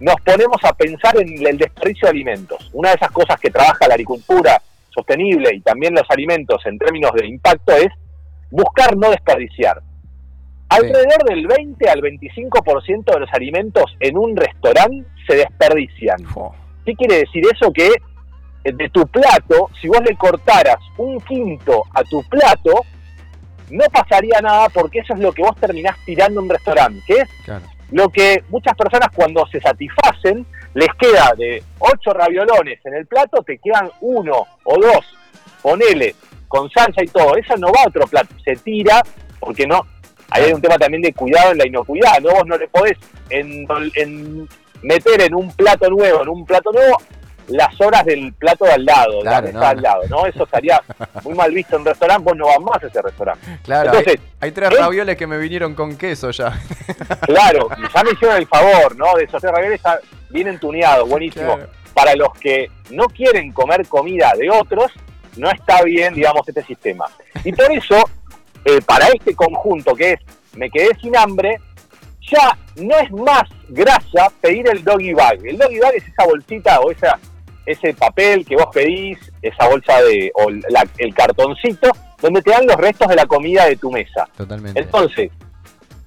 nos 0.00 0.16
ponemos 0.24 0.62
a 0.64 0.72
pensar 0.72 1.16
en 1.18 1.46
el 1.46 1.56
desperdicio 1.56 2.06
de 2.06 2.10
alimentos. 2.10 2.68
Una 2.72 2.90
de 2.90 2.96
esas 2.96 3.12
cosas 3.12 3.40
que 3.40 3.50
trabaja 3.50 3.86
la 3.86 3.94
agricultura 3.94 4.60
sostenible 4.94 5.54
y 5.54 5.60
también 5.60 5.94
los 5.94 6.08
alimentos 6.08 6.64
en 6.66 6.78
términos 6.78 7.12
de 7.14 7.26
impacto 7.26 7.72
es 7.72 7.88
buscar 8.50 8.96
no 8.96 9.10
desperdiciar. 9.10 9.82
Alrededor 10.68 11.24
del 11.28 11.46
20 11.46 11.90
al 11.90 12.00
25% 12.00 13.12
de 13.12 13.20
los 13.20 13.32
alimentos 13.32 13.84
en 14.00 14.16
un 14.16 14.34
restaurante 14.34 15.04
se 15.26 15.36
desperdician. 15.36 16.16
¿Qué 16.84 16.94
quiere 16.94 17.18
decir 17.18 17.44
eso? 17.52 17.70
Que 17.72 17.88
eh, 18.64 18.72
de 18.72 18.88
tu 18.88 19.06
plato, 19.06 19.70
si 19.80 19.88
vos 19.88 20.00
le 20.08 20.16
cortaras 20.16 20.78
un 20.96 21.20
quinto 21.20 21.82
a 21.94 22.02
tu 22.04 22.22
plato, 22.24 22.84
no 23.70 23.84
pasaría 23.92 24.40
nada 24.40 24.68
porque 24.70 25.00
eso 25.00 25.14
es 25.14 25.20
lo 25.20 25.32
que 25.32 25.42
vos 25.42 25.56
terminás 25.56 25.96
tirando 26.04 26.40
en 26.40 26.44
un 26.44 26.50
restaurante, 26.50 27.02
que 27.06 27.14
es 27.14 27.28
Claro. 27.44 27.64
Lo 27.92 28.08
que 28.08 28.42
muchas 28.48 28.74
personas 28.76 29.08
cuando 29.14 29.46
se 29.46 29.60
satisfacen 29.60 30.46
les 30.74 30.88
queda 30.98 31.32
de 31.36 31.62
ocho 31.78 32.12
raviolones 32.12 32.80
en 32.84 32.94
el 32.94 33.06
plato, 33.06 33.42
te 33.42 33.58
quedan 33.58 33.90
uno 34.00 34.46
o 34.64 34.80
dos, 34.80 35.04
ponele, 35.60 36.14
con 36.48 36.70
salsa 36.70 37.02
y 37.02 37.08
todo, 37.08 37.36
eso 37.36 37.56
no 37.56 37.68
va 37.68 37.82
a 37.84 37.88
otro 37.88 38.06
plato, 38.06 38.34
se 38.44 38.56
tira 38.56 39.02
porque 39.38 39.66
no, 39.66 39.86
ahí 40.30 40.44
hay 40.44 40.52
un 40.52 40.62
tema 40.62 40.78
también 40.78 41.02
de 41.02 41.12
cuidado 41.12 41.52
en 41.52 41.58
la 41.58 41.66
inocuidad, 41.66 42.20
¿no? 42.20 42.30
Vos 42.30 42.46
no 42.46 42.56
le 42.56 42.68
podés 42.68 42.96
en, 43.28 43.66
meter 44.82 45.22
en 45.22 45.34
un 45.34 45.50
plato 45.52 45.90
nuevo, 45.90 46.22
en 46.22 46.28
un 46.28 46.46
plato 46.46 46.72
nuevo, 46.72 46.96
las 47.48 47.80
horas 47.80 48.04
del 48.04 48.32
plato 48.34 48.64
de 48.64 48.72
al 48.72 48.84
lado, 48.84 49.20
Claro, 49.20 49.46
la 49.46 49.52
mesa 49.52 49.58
no, 49.58 49.66
al 49.66 49.82
lado, 49.82 50.02
¿no? 50.08 50.26
Eso 50.26 50.44
estaría 50.44 50.80
muy 51.24 51.34
mal 51.34 51.52
visto 51.52 51.76
en 51.76 51.80
un 51.82 51.86
restaurante, 51.86 52.24
vos 52.24 52.36
no 52.36 52.46
vas 52.46 52.60
más 52.60 52.82
a 52.82 52.86
ese 52.86 53.02
restaurante. 53.02 53.58
Claro, 53.64 53.88
Entonces, 53.90 54.20
hay, 54.40 54.48
hay 54.48 54.52
tres 54.52 54.70
¿eh? 54.70 54.76
ravioles 54.78 55.16
que 55.16 55.26
me 55.26 55.38
vinieron 55.38 55.74
con 55.74 55.96
queso 55.96 56.30
ya. 56.30 56.52
Claro, 57.26 57.68
ya 57.94 58.02
me 58.04 58.10
hicieron 58.12 58.36
el 58.36 58.46
favor, 58.46 58.96
¿no? 58.96 59.14
De 59.16 59.24
esos 59.24 59.40
tres 59.40 59.52
ravioles 59.52 59.76
está- 59.76 60.00
vienen 60.30 60.58
tuneados, 60.58 61.08
buenísimo. 61.08 61.56
Claro. 61.56 61.70
Para 61.94 62.14
los 62.14 62.32
que 62.40 62.70
no 62.90 63.04
quieren 63.06 63.52
comer 63.52 63.86
comida 63.86 64.32
de 64.38 64.48
otros, 64.50 64.90
no 65.36 65.50
está 65.50 65.82
bien, 65.82 66.14
digamos, 66.14 66.48
este 66.48 66.62
sistema. 66.62 67.06
Y 67.44 67.52
por 67.52 67.70
eso, 67.70 68.02
eh, 68.64 68.80
para 68.86 69.08
este 69.08 69.34
conjunto 69.34 69.94
que 69.94 70.12
es 70.12 70.20
me 70.54 70.70
quedé 70.70 70.90
sin 71.00 71.16
hambre, 71.16 71.60
ya 72.20 72.56
no 72.76 72.96
es 72.98 73.10
más 73.10 73.42
grasa 73.68 74.30
pedir 74.40 74.68
el 74.68 74.82
doggy 74.84 75.12
bag. 75.12 75.44
El 75.46 75.58
doggy 75.58 75.78
bag 75.80 75.94
es 75.96 76.06
esa 76.06 76.24
bolsita 76.24 76.80
o 76.80 76.90
esa 76.90 77.18
ese 77.66 77.94
papel 77.94 78.44
que 78.44 78.56
vos 78.56 78.66
pedís, 78.72 79.18
esa 79.40 79.68
bolsa 79.68 80.00
de 80.02 80.30
o 80.34 80.50
la- 80.50 80.86
el 80.98 81.14
cartoncito 81.14 81.90
donde 82.20 82.42
te 82.42 82.50
dan 82.50 82.66
los 82.66 82.76
restos 82.76 83.08
de 83.08 83.16
la 83.16 83.26
comida 83.26 83.66
de 83.66 83.76
tu 83.76 83.90
mesa. 83.90 84.28
Totalmente. 84.36 84.80
Entonces, 84.80 85.30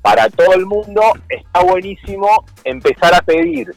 para 0.02 0.30
todo 0.30 0.54
el 0.54 0.66
mundo 0.66 1.02
está 1.30 1.62
buenísimo 1.64 2.46
empezar 2.64 3.14
a 3.16 3.22
pedir 3.22 3.74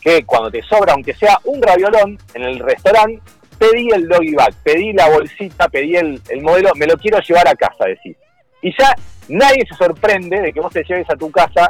que 0.00 0.24
cuando 0.24 0.50
te 0.50 0.62
sobra, 0.62 0.92
aunque 0.92 1.14
sea 1.14 1.38
un 1.44 1.60
raviolón 1.62 2.18
en 2.34 2.42
el 2.42 2.58
restaurante, 2.58 3.20
pedí 3.58 3.88
el 3.92 4.08
doggy 4.08 4.34
bag, 4.34 4.54
pedí 4.62 4.92
la 4.92 5.08
bolsita, 5.10 5.68
pedí 5.68 5.96
el, 5.96 6.20
el 6.30 6.42
modelo, 6.42 6.70
me 6.76 6.86
lo 6.86 6.96
quiero 6.96 7.18
llevar 7.20 7.46
a 7.48 7.54
casa, 7.54 7.84
decís. 7.86 8.16
Y 8.62 8.72
ya 8.78 8.94
nadie 9.28 9.64
se 9.68 9.74
sorprende 9.76 10.40
de 10.40 10.52
que 10.52 10.60
vos 10.60 10.72
te 10.72 10.82
lleves 10.84 11.08
a 11.10 11.16
tu 11.16 11.30
casa 11.30 11.68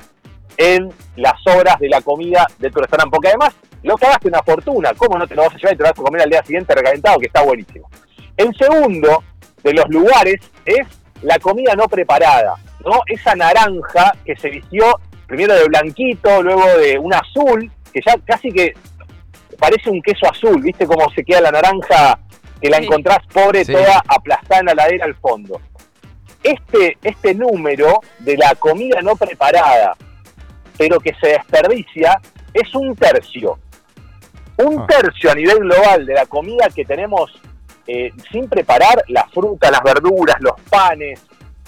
en 0.57 0.89
las 1.17 1.45
horas 1.47 1.79
de 1.81 1.89
la 1.89 2.01
comida 2.03 2.47
de 2.59 2.71
tu 2.71 2.79
restaurante, 2.81 3.11
porque 3.13 3.29
además 3.29 3.55
lo 3.83 3.97
pagaste 3.97 4.29
una 4.29 4.43
fortuna, 4.43 4.93
¿cómo 4.97 5.19
no 5.19 5.27
te 5.27 5.35
lo 5.35 5.43
vas 5.43 5.55
a 5.55 5.57
llevar 5.57 5.75
y 5.75 5.77
te 5.77 5.83
lo 5.83 5.91
vas 5.91 5.99
a 5.99 6.03
comer 6.03 6.23
al 6.23 6.31
día 6.31 6.43
siguiente 6.45 6.75
recalentado, 6.75 7.19
que 7.19 7.27
está 7.27 7.43
buenísimo? 7.43 7.89
El 8.37 8.55
segundo 8.57 9.23
de 9.63 9.73
los 9.75 9.89
lugares 9.89 10.37
es 10.65 10.87
la 11.23 11.39
comida 11.39 11.75
no 11.75 11.87
preparada, 11.89 12.55
¿no? 12.85 13.01
Esa 13.07 13.35
naranja 13.35 14.13
que 14.25 14.37
se 14.37 14.49
vistió 14.51 14.99
primero 15.27 15.55
de 15.55 15.65
blanquito, 15.69 16.43
luego 16.43 16.67
de 16.79 16.99
un 16.99 17.13
azul, 17.15 17.71
que 17.93 18.01
ya 18.05 18.15
casi 18.25 18.51
que 18.51 18.75
parece 19.59 19.91
un 19.91 20.01
queso 20.03 20.27
azul, 20.31 20.61
¿viste 20.63 20.87
cómo 20.87 21.11
se 21.15 21.23
queda 21.25 21.43
la 21.43 21.51
naranja 21.51 22.19
que 22.61 22.71
la 22.71 22.79
Sí. 22.79 22.85
encontrás 22.85 23.19
pobre 23.33 23.65
Sí. 23.65 23.73
toda 23.73 24.03
aplastada 24.09 24.61
en 24.61 24.67
la 24.67 24.75
ladera 24.75 25.05
al 25.07 25.15
fondo? 25.17 25.61
Este, 26.43 26.97
este 27.03 27.35
número 27.35 28.01
de 28.19 28.37
la 28.37 28.55
comida 28.55 29.03
no 29.03 29.15
preparada, 29.17 29.95
pero 30.79 30.99
que 30.99 31.15
se 31.21 31.29
desperdicia, 31.29 32.19
es 32.55 32.75
un 32.75 32.97
tercio. 32.97 33.59
Un 34.65 34.81
Ah. 34.81 34.87
tercio 34.89 35.31
a 35.31 35.35
nivel 35.35 35.59
global 35.61 36.07
de 36.07 36.15
la 36.15 36.27
comida 36.27 36.69
que 36.75 36.85
tenemos 36.85 37.31
eh, 37.87 38.13
sin 38.31 38.49
preparar, 38.49 39.03
la 39.09 39.27
fruta, 39.33 39.69
las 39.71 39.83
verduras, 39.83 40.37
los 40.41 40.53
panes, 40.71 41.21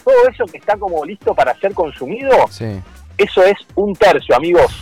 todo 0.04 0.28
eso 0.30 0.44
que 0.44 0.58
está 0.58 0.76
como 0.76 1.04
listo 1.04 1.34
para 1.34 1.52
ser 1.58 1.74
consumido, 1.74 2.46
Sí. 2.48 2.80
eso 3.18 3.42
es 3.42 3.56
un 3.74 3.92
tercio, 3.94 4.36
amigos. 4.36 4.72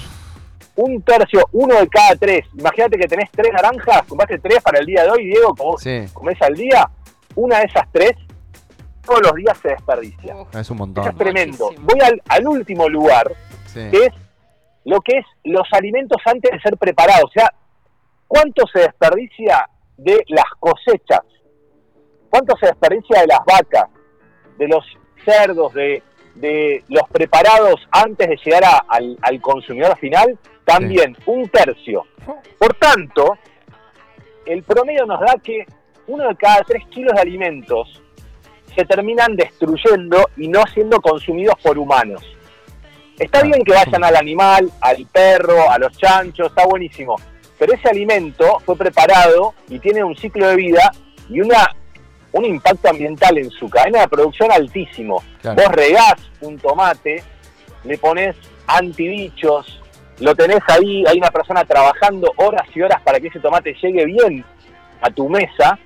Un 0.76 1.00
tercio, 1.02 1.46
uno 1.52 1.76
de 1.76 1.88
cada 1.88 2.14
tres. 2.16 2.46
Imagínate 2.58 2.98
que 2.98 3.06
tenés 3.08 3.30
tres 3.30 3.52
naranjas, 3.54 4.02
compraste 4.06 4.38
tres 4.38 4.62
para 4.62 4.80
el 4.80 4.86
día 4.86 5.04
de 5.04 5.10
hoy, 5.10 5.26
Diego, 5.26 5.54
como 5.54 5.78
Sí. 5.78 6.04
comés 6.12 6.40
al 6.42 6.54
día, 6.54 6.90
una 7.36 7.58
de 7.60 7.64
esas 7.66 7.86
tres 7.92 8.12
todos 9.06 9.22
los 9.22 9.34
días 9.34 9.56
se 9.62 9.68
desperdicia. 9.68 10.36
Uf, 10.36 10.48
Es 10.48 10.54
un 10.54 10.60
Eso 10.60 10.74
montón. 10.74 11.08
es 11.08 11.16
tremendo. 11.16 11.64
Muchísimo. 11.66 11.86
Voy 11.90 12.00
al, 12.06 12.22
al 12.28 12.46
último 12.48 12.88
lugar, 12.88 13.32
Sí. 13.66 13.80
que 13.90 14.06
es 14.06 14.12
lo 14.84 15.00
que 15.00 15.18
es 15.18 15.26
los 15.44 15.66
alimentos 15.72 16.18
antes 16.26 16.50
de 16.50 16.60
ser 16.60 16.76
preparados. 16.76 17.24
O 17.24 17.32
sea, 17.32 17.52
¿cuánto 18.30 18.64
se 18.72 18.78
desperdicia 18.80 19.68
de 19.96 20.22
las 20.28 20.44
cosechas? 20.60 21.20
¿Cuánto 22.30 22.56
se 22.58 22.66
desperdicia 22.66 23.22
de 23.22 23.26
las 23.26 23.40
vacas, 23.44 23.90
de 24.56 24.68
los 24.68 24.84
cerdos, 25.24 25.74
de, 25.74 26.00
de 26.36 26.84
los 26.88 27.02
preparados 27.10 27.80
antes 27.90 28.28
de 28.28 28.36
llegar 28.44 28.64
a- 28.64 28.84
al, 28.88 29.18
al 29.22 29.40
consumidor 29.40 29.98
final? 29.98 30.38
También 30.64 31.16
un 31.26 31.48
tercio. 31.48 32.06
Por 32.56 32.74
tanto, 32.74 33.36
el 34.46 34.62
promedio 34.62 35.06
nos 35.06 35.18
da 35.20 35.34
que 35.42 35.66
uno 36.06 36.28
de 36.28 36.36
cada 36.36 36.62
tres 36.62 36.86
kilos 36.86 37.12
de 37.14 37.20
alimentos 37.22 38.00
se 38.76 38.84
terminan 38.84 39.34
destruyendo 39.34 40.30
y 40.36 40.46
no 40.46 40.62
siendo 40.72 41.00
consumidos 41.00 41.56
por 41.60 41.76
humanos. 41.76 42.22
Está 43.18 43.40
Ah. 43.40 43.42
bien 43.42 43.64
que 43.64 43.72
vayan 43.72 44.04
al 44.04 44.14
animal, 44.16 44.70
al 44.80 45.04
perro, 45.06 45.68
a 45.68 45.76
los 45.78 45.98
chanchos, 45.98 46.46
está 46.46 46.64
buenísimo. 46.66 47.16
Pero 47.60 47.74
ese 47.74 47.90
alimento 47.90 48.58
fue 48.64 48.74
preparado 48.74 49.52
y 49.68 49.78
tiene 49.78 50.02
un 50.02 50.16
ciclo 50.16 50.48
de 50.48 50.56
vida 50.56 50.90
y 51.28 51.42
una, 51.42 51.70
un 52.32 52.46
impacto 52.46 52.88
ambiental 52.88 53.36
en 53.36 53.50
su 53.50 53.68
cadena 53.68 54.00
de 54.00 54.08
producción 54.08 54.50
altísimo. 54.50 55.22
Claro. 55.42 55.62
Vos 55.62 55.72
regás 55.72 56.14
un 56.40 56.58
tomate, 56.58 57.22
le 57.84 57.98
pones 57.98 58.34
antibichos, 58.66 59.78
lo 60.20 60.34
tenés 60.34 60.60
ahí, 60.68 61.04
hay 61.06 61.18
una 61.18 61.30
persona 61.30 61.62
trabajando 61.66 62.32
horas 62.36 62.66
y 62.74 62.80
horas 62.80 63.02
para 63.02 63.20
que 63.20 63.28
ese 63.28 63.40
tomate 63.40 63.74
llegue 63.74 64.06
bien 64.06 64.42
a 65.02 65.10
tu 65.10 65.28
mesa. 65.28 65.78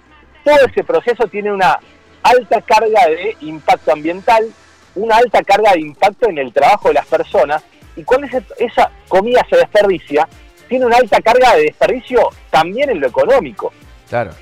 Todo 0.45 0.67
ese 0.71 0.85
proceso 0.85 1.27
tiene 1.27 1.53
una 1.53 1.81
alta 2.23 2.61
carga 2.61 3.05
de 3.09 3.37
impacto 3.41 3.91
ambiental, 3.91 4.49
una 4.95 5.17
alta 5.17 5.43
carga 5.43 5.73
de 5.73 5.81
impacto 5.81 6.31
en 6.31 6.39
el 6.39 6.53
trabajo 6.53 6.87
de 6.87 6.95
las 6.95 7.07
personas, 7.07 7.65
y 7.97 8.05
cuando 8.05 8.29
esa 8.59 8.93
comida 9.09 9.45
se 9.51 9.57
desperdicia, 9.57 10.29
tiene 10.69 10.87
una 10.87 10.97
alta 10.97 11.21
carga 11.21 11.55
de 11.57 11.63
desperdicio 11.65 12.31
también 12.51 12.91
en 12.91 13.01
lo 13.01 13.07
económico. 13.09 13.73
Claro. 14.09 14.33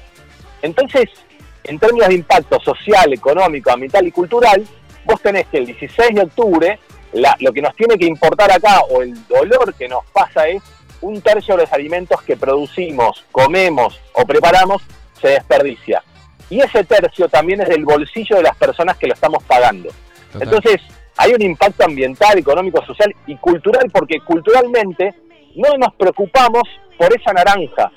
Entonces, 0.62 1.08
en 1.64 1.78
términos 1.78 2.08
de 2.08 2.14
impacto 2.14 2.60
social, 2.60 3.12
económico, 3.12 3.70
ambiental 3.70 4.06
y 4.06 4.12
cultural, 4.12 4.64
vos 5.04 5.20
tenés 5.20 5.46
que 5.48 5.58
el 5.58 5.66
16 5.66 6.14
de 6.14 6.22
octubre, 6.22 6.78
la- 7.12 7.36
lo 7.40 7.52
que 7.52 7.62
nos 7.62 7.74
tiene 7.74 7.96
que 7.96 8.06
importar 8.06 8.50
acá, 8.52 8.80
o 8.90 9.02
el 9.02 9.14
dolor 9.26 9.74
que 9.74 9.88
nos 9.88 10.04
pasa 10.12 10.48
es, 10.48 10.62
un 11.00 11.20
tercio 11.20 11.56
de 11.56 11.62
los 11.62 11.72
alimentos 11.72 12.22
que 12.22 12.36
producimos, 12.36 13.24
comemos 13.32 14.00
o 14.12 14.24
preparamos, 14.24 14.82
se 15.20 15.28
desperdicia. 15.28 16.02
Y 16.48 16.60
ese 16.60 16.84
tercio 16.84 17.28
también 17.28 17.60
es 17.60 17.68
del 17.68 17.84
bolsillo 17.84 18.36
de 18.36 18.42
las 18.44 18.56
personas 18.56 18.96
que 18.96 19.06
lo 19.08 19.14
estamos 19.14 19.42
pagando. 19.44 19.90
Total. 20.32 20.42
Entonces, 20.48 20.80
hay 21.16 21.32
un 21.32 21.42
impacto 21.42 21.84
ambiental, 21.84 22.38
económico, 22.38 22.84
social 22.84 23.12
y 23.26 23.36
cultural, 23.36 23.90
porque 23.92 24.20
culturalmente 24.20 25.14
no 25.56 25.76
nos 25.78 25.94
preocupamos 25.94 26.62
por 26.98 27.14
esa 27.14 27.32
naranja. 27.32 27.90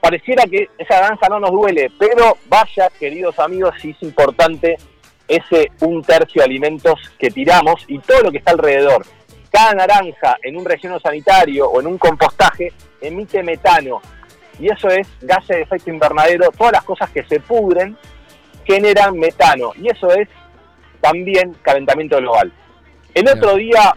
Pareciera 0.00 0.44
que 0.44 0.68
esa 0.78 1.00
naranja 1.00 1.28
no 1.28 1.40
nos 1.40 1.50
duele, 1.50 1.90
pero 1.98 2.36
vaya, 2.48 2.88
queridos 2.98 3.38
amigos, 3.38 3.74
sí 3.80 3.90
es 3.90 4.02
importante 4.02 4.76
ese 5.28 5.72
un 5.80 6.02
tercio 6.02 6.40
de 6.40 6.44
alimentos 6.44 7.00
que 7.18 7.30
tiramos 7.30 7.84
y 7.88 7.98
todo 7.98 8.22
lo 8.22 8.30
que 8.30 8.38
está 8.38 8.52
alrededor. 8.52 9.04
Cada 9.50 9.74
naranja 9.74 10.36
en 10.42 10.56
un 10.56 10.64
relleno 10.64 11.00
sanitario 11.00 11.68
o 11.68 11.80
en 11.80 11.86
un 11.86 11.98
compostaje 11.98 12.72
emite 13.00 13.42
metano 13.42 14.00
y 14.58 14.70
eso 14.70 14.88
es 14.88 15.08
gases 15.20 15.56
de 15.56 15.62
efecto 15.62 15.90
invernadero, 15.90 16.50
todas 16.56 16.72
las 16.72 16.84
cosas 16.84 17.10
que 17.10 17.24
se 17.24 17.40
pudren 17.40 17.96
generan 18.64 19.18
metano 19.18 19.72
y 19.76 19.88
eso 19.90 20.10
es 20.10 20.28
también 21.00 21.54
calentamiento 21.62 22.16
global. 22.18 22.52
El 23.14 23.28
otro 23.28 23.54
día, 23.56 23.94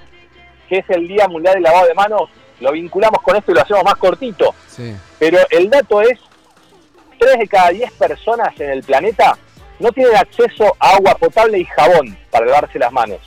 que 0.68 0.78
es 0.78 0.90
el 0.90 1.08
Día 1.08 1.28
Mundial 1.28 1.56
del 1.56 1.64
Lavado 1.64 1.88
de 1.88 1.94
Manos, 1.94 2.30
lo 2.60 2.72
vinculamos 2.72 3.22
con 3.22 3.36
esto 3.36 3.52
y 3.52 3.56
lo 3.56 3.62
hacemos 3.62 3.84
más 3.84 3.96
cortito, 3.96 4.54
Sí. 4.68 4.96
pero 5.18 5.38
el 5.50 5.70
dato 5.70 6.02
es, 6.02 6.20
3 7.20 7.40
de 7.40 7.48
cada 7.48 7.70
10 7.70 7.92
personas 7.94 8.58
en 8.60 8.70
el 8.72 8.84
planeta 8.84 9.38
no 9.80 9.92
tienen 9.92 10.16
acceso 10.16 10.76
a 10.80 10.96
agua 10.96 11.16
potable 11.16 11.60
y 11.60 11.66
jabón 11.66 12.18
para 12.32 12.46
lavarse 12.46 12.80
las 12.80 12.92
manos. 12.92 13.20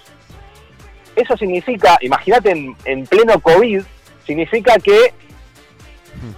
Eso 1.17 1.37
significa, 1.37 1.99
imagínate 2.01 2.51
en, 2.53 2.77
en 2.85 3.07
pleno 3.07 3.39
COVID, 3.41 3.83
significa 4.27 4.77
que 4.79 5.13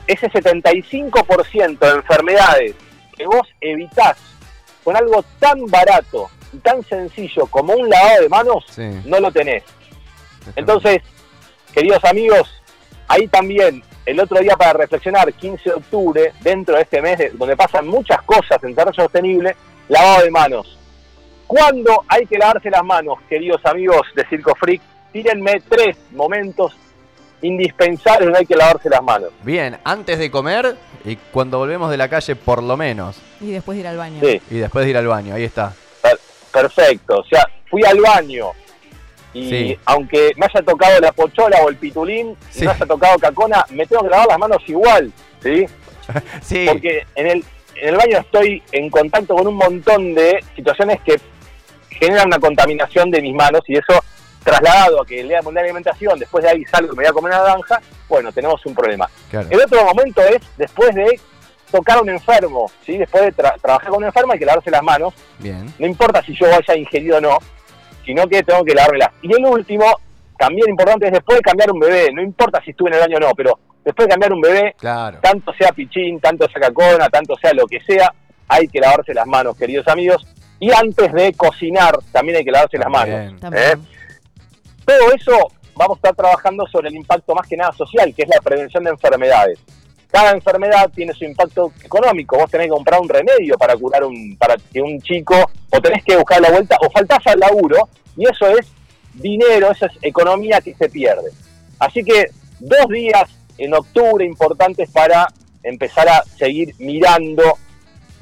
ese 0.06 0.28
75% 0.30 1.78
de 1.78 1.90
enfermedades 1.90 2.74
que 3.16 3.26
vos 3.26 3.46
evitás 3.60 4.16
con 4.82 4.96
algo 4.96 5.24
tan 5.38 5.66
barato 5.66 6.28
y 6.52 6.58
tan 6.58 6.82
sencillo 6.84 7.46
como 7.46 7.72
un 7.74 7.88
lavado 7.88 8.22
de 8.22 8.28
manos, 8.28 8.64
Sí. 8.70 8.82
no 9.04 9.18
lo 9.20 9.30
tenés. 9.32 9.62
Entonces, 10.56 10.98
queridos 11.72 12.04
amigos, 12.04 12.48
ahí 13.08 13.26
también 13.28 13.82
el 14.06 14.20
otro 14.20 14.38
día 14.40 14.56
para 14.56 14.74
reflexionar, 14.74 15.32
15 15.32 15.70
de 15.70 15.74
octubre, 15.76 16.32
dentro 16.40 16.76
de 16.76 16.82
este 16.82 17.00
mes 17.00 17.18
de- 17.18 17.30
donde 17.30 17.56
pasan 17.56 17.86
muchas 17.86 18.20
cosas 18.22 18.62
en 18.62 18.70
desarrollo 18.70 19.02
sostenible, 19.04 19.56
lavado 19.88 20.22
de 20.24 20.30
manos. 20.30 20.78
¿Cuándo 21.46 22.02
hay 22.08 22.26
que 22.26 22.38
lavarse 22.38 22.70
las 22.70 22.84
manos, 22.84 23.18
queridos 23.28 23.60
amigos 23.64 24.02
de 24.14 24.24
Circo 24.28 24.54
Freak? 24.54 24.80
Tírenme 25.12 25.60
tres 25.68 25.96
momentos 26.12 26.74
indispensables 27.42 28.24
donde 28.26 28.38
hay 28.40 28.46
que 28.46 28.56
lavarse 28.56 28.88
las 28.88 29.02
manos. 29.02 29.30
Bien, 29.42 29.76
antes 29.84 30.18
de 30.18 30.30
comer 30.30 30.76
y 31.04 31.16
cuando 31.16 31.58
volvemos 31.58 31.90
de 31.90 31.96
la 31.96 32.08
calle, 32.08 32.34
por 32.36 32.62
lo 32.62 32.76
menos. 32.76 33.16
Y 33.40 33.50
después 33.52 33.76
de 33.76 33.80
ir 33.82 33.86
al 33.86 33.96
baño. 33.98 34.20
Sí, 34.22 34.40
Y 34.50 34.58
después 34.58 34.84
de 34.84 34.90
ir 34.90 34.96
al 34.96 35.06
baño, 35.06 35.34
ahí 35.34 35.44
está. 35.44 35.72
perfecto. 36.52 37.18
O 37.20 37.24
sea, 37.24 37.46
fui 37.68 37.84
al 37.84 38.00
baño 38.00 38.50
y 39.34 39.48
Sí. 39.50 39.78
aunque 39.84 40.32
me 40.36 40.46
haya 40.46 40.62
tocado 40.64 40.98
la 41.00 41.12
pochola 41.12 41.58
o 41.62 41.68
el 41.68 41.76
pitulín 41.76 42.36
Sí. 42.50 42.62
y 42.62 42.66
me 42.66 42.72
haya 42.72 42.86
tocado 42.86 43.18
cacona, 43.18 43.64
me 43.70 43.84
tengo 43.86 44.02
que 44.04 44.08
lavar 44.10 44.28
las 44.28 44.38
manos 44.38 44.62
igual, 44.66 45.12
¿sí? 45.42 45.66
Sí. 46.42 46.66
porque 46.70 47.02
en 47.16 47.26
el, 47.26 47.44
en 47.76 47.88
el 47.88 47.96
baño 47.96 48.18
estoy 48.18 48.62
en 48.72 48.88
contacto 48.90 49.34
con 49.34 49.46
un 49.48 49.56
montón 49.56 50.14
de 50.14 50.42
situaciones 50.56 51.00
que 51.02 51.20
generan 51.90 52.28
una 52.28 52.38
contaminación 52.38 53.10
de 53.10 53.20
mis 53.22 53.34
manos 53.34 53.60
y 53.66 53.76
eso 53.76 54.02
trasladado 54.42 55.02
a 55.02 55.06
que 55.06 55.20
el 55.20 55.28
día 55.28 55.40
mundial 55.42 55.64
de 55.64 55.70
alimentación, 55.70 56.18
después 56.18 56.44
de 56.44 56.50
ahí 56.50 56.64
salgo 56.66 56.92
y 56.92 56.96
me 56.96 57.02
voy 57.04 57.06
a 57.10 57.12
comer 57.12 57.32
una 57.32 57.42
naranja, 57.44 57.80
bueno, 58.08 58.30
tenemos 58.30 58.64
un 58.66 58.74
problema. 58.74 59.08
Claro. 59.30 59.48
El 59.50 59.60
otro 59.60 59.82
momento 59.84 60.20
es 60.22 60.42
después 60.58 60.94
de 60.94 61.18
tocar 61.72 61.96
a 61.98 62.02
un 62.02 62.10
enfermo, 62.10 62.70
¿sí? 62.84 62.98
después 62.98 63.24
de 63.24 63.32
tra- 63.34 63.58
trabajar 63.60 63.88
con 63.88 63.98
un 63.98 64.04
enfermo 64.04 64.32
hay 64.32 64.38
que 64.38 64.44
lavarse 64.44 64.70
las 64.70 64.82
manos, 64.82 65.14
Bien. 65.38 65.72
no 65.78 65.86
importa 65.86 66.22
si 66.22 66.34
yo 66.36 66.46
haya 66.46 66.76
ingerido 66.76 67.16
o 67.16 67.20
no, 67.20 67.38
sino 68.04 68.26
que 68.28 68.42
tengo 68.42 68.64
que 68.64 68.74
lavármelas. 68.74 69.10
Y 69.22 69.32
el 69.32 69.44
último, 69.44 69.84
también 70.38 70.68
importante, 70.70 71.06
es 71.06 71.12
después 71.12 71.38
de 71.38 71.42
cambiar 71.42 71.70
un 71.70 71.80
bebé, 71.80 72.10
no 72.12 72.22
importa 72.22 72.60
si 72.64 72.70
estuve 72.70 72.88
en 72.90 72.94
el 72.94 73.00
baño 73.00 73.16
o 73.16 73.20
no, 73.20 73.34
pero 73.34 73.58
después 73.84 74.06
de 74.06 74.10
cambiar 74.12 74.32
un 74.32 74.40
bebé, 74.40 74.74
Claro. 74.78 75.18
tanto 75.22 75.52
sea 75.54 75.72
pichín, 75.72 76.20
tanto 76.20 76.48
sea 76.48 76.60
cacona, 76.60 77.08
tanto 77.08 77.34
sea 77.40 77.52
lo 77.52 77.66
que 77.66 77.80
sea, 77.80 78.12
hay 78.48 78.68
que 78.68 78.80
lavarse 78.80 79.14
las 79.14 79.26
manos, 79.26 79.56
queridos 79.56 79.86
amigos. 79.88 80.26
Y 80.60 80.70
antes 80.72 81.12
de 81.12 81.32
cocinar, 81.34 81.98
también 82.12 82.38
hay 82.38 82.44
que 82.44 82.50
lavarse 82.50 82.78
las 82.78 82.88
manos. 82.88 83.34
¿eh? 83.52 83.74
Todo 84.84 85.12
eso 85.14 85.38
vamos 85.74 85.96
a 85.96 85.98
estar 85.98 86.14
trabajando 86.14 86.66
sobre 86.66 86.88
el 86.88 86.94
impacto 86.96 87.34
más 87.34 87.46
que 87.48 87.56
nada 87.56 87.72
social, 87.72 88.14
que 88.14 88.22
es 88.22 88.28
la 88.28 88.40
prevención 88.40 88.84
de 88.84 88.90
enfermedades. 88.90 89.58
Cada 90.14 90.30
enfermedad 90.30 90.88
tiene 90.94 91.12
su 91.12 91.24
impacto 91.24 91.72
económico. 91.82 92.36
Vos 92.38 92.48
tenés 92.48 92.68
que 92.68 92.72
comprar 92.72 93.00
un 93.00 93.08
remedio 93.08 93.58
para 93.58 93.76
curar 93.76 94.04
un, 94.04 94.36
para 94.36 94.54
que 94.72 94.80
un 94.80 95.02
chico, 95.02 95.34
o 95.70 95.80
tenés 95.80 96.04
que 96.04 96.16
buscar 96.16 96.40
la 96.40 96.52
vuelta, 96.52 96.76
o 96.80 96.88
faltás 96.88 97.26
al 97.26 97.40
laburo, 97.40 97.88
y 98.16 98.24
eso 98.30 98.46
es 98.56 98.68
dinero, 99.12 99.72
eso 99.72 99.86
es 99.86 99.92
economía 100.02 100.60
que 100.60 100.72
se 100.72 100.88
pierde. 100.88 101.32
Así 101.80 102.04
que 102.04 102.26
dos 102.60 102.88
días 102.90 103.28
en 103.58 103.74
octubre 103.74 104.24
importantes 104.24 104.88
para 104.88 105.26
empezar 105.64 106.08
a 106.08 106.22
seguir 106.22 106.76
mirando 106.78 107.58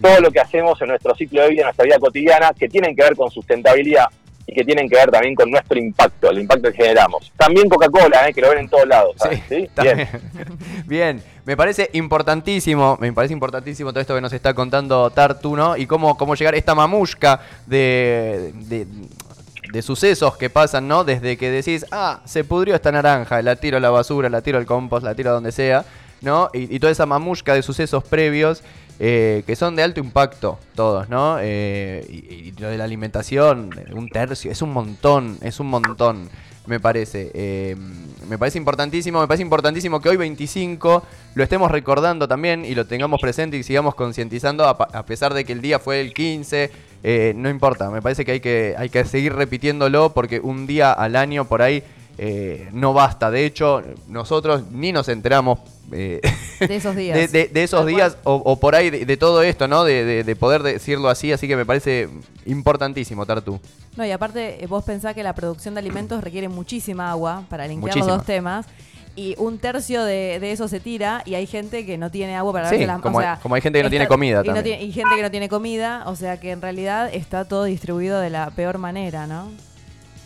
todo 0.00 0.18
lo 0.20 0.30
que 0.30 0.40
hacemos 0.40 0.80
en 0.80 0.88
nuestro 0.88 1.14
ciclo 1.14 1.42
de 1.42 1.50
vida, 1.50 1.60
en 1.60 1.66
nuestra 1.66 1.84
vida 1.84 1.98
cotidiana, 1.98 2.54
que 2.58 2.70
tienen 2.70 2.96
que 2.96 3.02
ver 3.02 3.16
con 3.16 3.30
sustentabilidad 3.30 4.06
y 4.46 4.54
que 4.54 4.64
tienen 4.64 4.88
que 4.88 4.96
ver 4.96 5.10
también 5.10 5.34
con 5.34 5.50
nuestro 5.50 5.78
impacto, 5.78 6.30
el 6.30 6.40
impacto 6.40 6.70
que 6.70 6.76
generamos. 6.78 7.32
También 7.36 7.68
Coca-Cola, 7.68 8.28
¿eh? 8.28 8.34
que 8.34 8.40
lo 8.40 8.50
ven 8.50 8.60
en 8.60 8.68
todos 8.68 8.86
lados. 8.86 9.14
¿sabes? 9.16 9.40
Sí, 9.48 9.68
Bien. 9.80 10.08
bien. 10.86 11.22
Me 11.44 11.56
parece 11.56 11.90
importantísimo, 11.92 12.96
me 13.00 13.12
parece 13.12 13.34
importantísimo 13.34 13.90
todo 13.90 14.00
esto 14.00 14.14
que 14.14 14.20
nos 14.20 14.32
está 14.32 14.54
contando 14.54 15.10
Tartu, 15.10 15.56
¿no? 15.56 15.76
Y 15.76 15.86
cómo, 15.86 16.16
cómo 16.16 16.36
llegar 16.36 16.54
esta 16.54 16.74
mamushka 16.74 17.40
de, 17.66 18.52
de, 18.54 18.86
de 19.72 19.82
sucesos 19.82 20.36
que 20.36 20.50
pasan, 20.50 20.86
¿no? 20.86 21.02
Desde 21.02 21.36
que 21.36 21.50
decís, 21.50 21.84
ah, 21.90 22.20
se 22.24 22.44
pudrió 22.44 22.76
esta 22.76 22.92
naranja, 22.92 23.42
la 23.42 23.56
tiro 23.56 23.78
a 23.78 23.80
la 23.80 23.90
basura, 23.90 24.28
la 24.28 24.40
tiro 24.40 24.58
al 24.58 24.66
compost, 24.66 25.04
la 25.04 25.16
tiro 25.16 25.30
a 25.30 25.32
donde 25.32 25.50
sea. 25.50 25.84
¿no? 26.20 26.50
Y, 26.52 26.74
y 26.74 26.78
toda 26.78 26.92
esa 26.92 27.04
mamushka 27.04 27.54
de 27.54 27.62
sucesos 27.62 28.04
previos 28.04 28.62
eh, 28.98 29.42
que 29.46 29.56
son 29.56 29.76
de 29.76 29.82
alto 29.82 30.00
impacto 30.00 30.58
todos, 30.74 31.08
¿no? 31.08 31.38
Eh, 31.40 32.06
y, 32.08 32.52
lo 32.60 32.68
de 32.68 32.78
la 32.78 32.84
alimentación, 32.84 33.70
un 33.92 34.08
tercio, 34.08 34.50
es 34.52 34.62
un 34.62 34.72
montón, 34.72 35.38
es 35.40 35.58
un 35.58 35.68
montón, 35.68 36.28
me 36.66 36.80
parece. 36.80 37.30
Eh, 37.34 37.76
me 38.28 38.38
parece 38.38 38.58
importantísimo, 38.58 39.20
me 39.20 39.26
parece 39.26 39.42
importantísimo 39.42 40.00
que 40.00 40.08
hoy 40.08 40.16
25 40.16 41.02
lo 41.34 41.42
estemos 41.42 41.70
recordando 41.70 42.28
también 42.28 42.64
y 42.64 42.74
lo 42.74 42.86
tengamos 42.86 43.20
presente 43.20 43.56
y 43.56 43.62
sigamos 43.62 43.94
concientizando 43.94 44.66
a, 44.68 45.06
pesar 45.06 45.34
de 45.34 45.44
que 45.44 45.52
el 45.52 45.60
día 45.60 45.78
fue 45.78 46.00
el 46.00 46.14
15. 46.14 46.70
eh, 47.02 47.32
no 47.36 47.50
importa, 47.50 47.90
me 47.90 48.00
parece 48.00 48.24
que 48.24 48.32
hay, 48.32 48.40
que 48.40 48.74
hay 48.78 48.88
que 48.88 49.04
seguir 49.04 49.34
repitiéndolo 49.34 50.12
porque 50.12 50.38
un 50.40 50.66
día 50.66 50.92
al 50.92 51.16
año 51.16 51.46
por 51.46 51.62
ahí 51.62 51.82
eh, 52.18 52.68
no 52.72 52.92
basta. 52.92 53.30
De 53.30 53.44
hecho, 53.46 53.82
nosotros 54.08 54.64
ni 54.70 54.92
nos 54.92 55.08
enteramos 55.08 55.60
eh, 55.92 56.20
De 56.60 56.76
esos 56.76 56.94
días. 56.96 57.16
de, 57.18 57.28
de- 57.28 57.48
de 57.48 57.62
esos 57.62 57.80
Tal 57.80 57.84
cual. 57.86 57.94
días 57.94 58.16
o, 58.24 58.34
o 58.34 58.58
por 58.60 58.74
ahí 58.74 58.90
de, 58.90 59.04
de 59.04 59.16
todo 59.16 59.42
esto, 59.42 59.66
¿no? 59.68 59.84
De, 59.84 60.04
de- 60.04 60.24
de 60.24 60.36
poder 60.36 60.62
decirlo 60.62 61.08
así, 61.08 61.32
así 61.32 61.48
que 61.48 61.56
me 61.56 61.66
parece 61.66 62.08
importantísimo, 62.46 63.26
Tartu. 63.26 63.60
No, 63.96 64.04
y 64.06 64.10
aparte, 64.10 64.62
eh, 64.62 64.66
vos 64.66 64.84
pensás 64.84 65.14
que 65.14 65.22
la 65.22 65.34
producción 65.34 65.74
de 65.74 65.80
alimentos 65.80 66.22
requiere 66.22 66.48
muchísima 66.48 67.10
agua 67.10 67.44
para 67.48 67.66
limpiar 67.66 67.96
los 67.96 68.06
dos 68.06 68.24
temas. 68.24 68.66
Y 69.14 69.34
un 69.36 69.58
tercio 69.58 70.04
de, 70.04 70.38
de 70.40 70.52
eso 70.52 70.68
se 70.68 70.80
tira 70.80 71.22
y 71.26 71.34
hay 71.34 71.46
gente 71.46 71.84
que 71.84 71.98
no 71.98 72.10
tiene 72.10 72.34
agua 72.34 72.54
para 72.54 72.70
Sí, 72.70 72.76
lavarse 72.76 72.86
las 72.86 73.02
como 73.02 73.18
o 73.18 73.20
sea, 73.20 73.38
como 73.42 73.54
hay 73.54 73.60
gente 73.60 73.78
que 73.78 73.82
no 73.82 73.90
tiene 73.90 74.08
comida 74.08 74.40
y, 74.42 74.48
no 74.48 74.54
también. 74.54 74.78
tiene- 74.78 74.84
y 74.84 74.92
gente 74.92 75.16
que 75.16 75.20
no 75.22 75.30
tiene 75.30 75.48
comida, 75.50 76.04
o 76.06 76.16
sea 76.16 76.40
que 76.40 76.50
en 76.50 76.62
realidad 76.62 77.10
está 77.12 77.44
todo 77.44 77.64
distribuido 77.64 78.18
de 78.20 78.30
la 78.30 78.48
peor 78.52 78.78
manera, 78.78 79.26
¿no? 79.26 79.50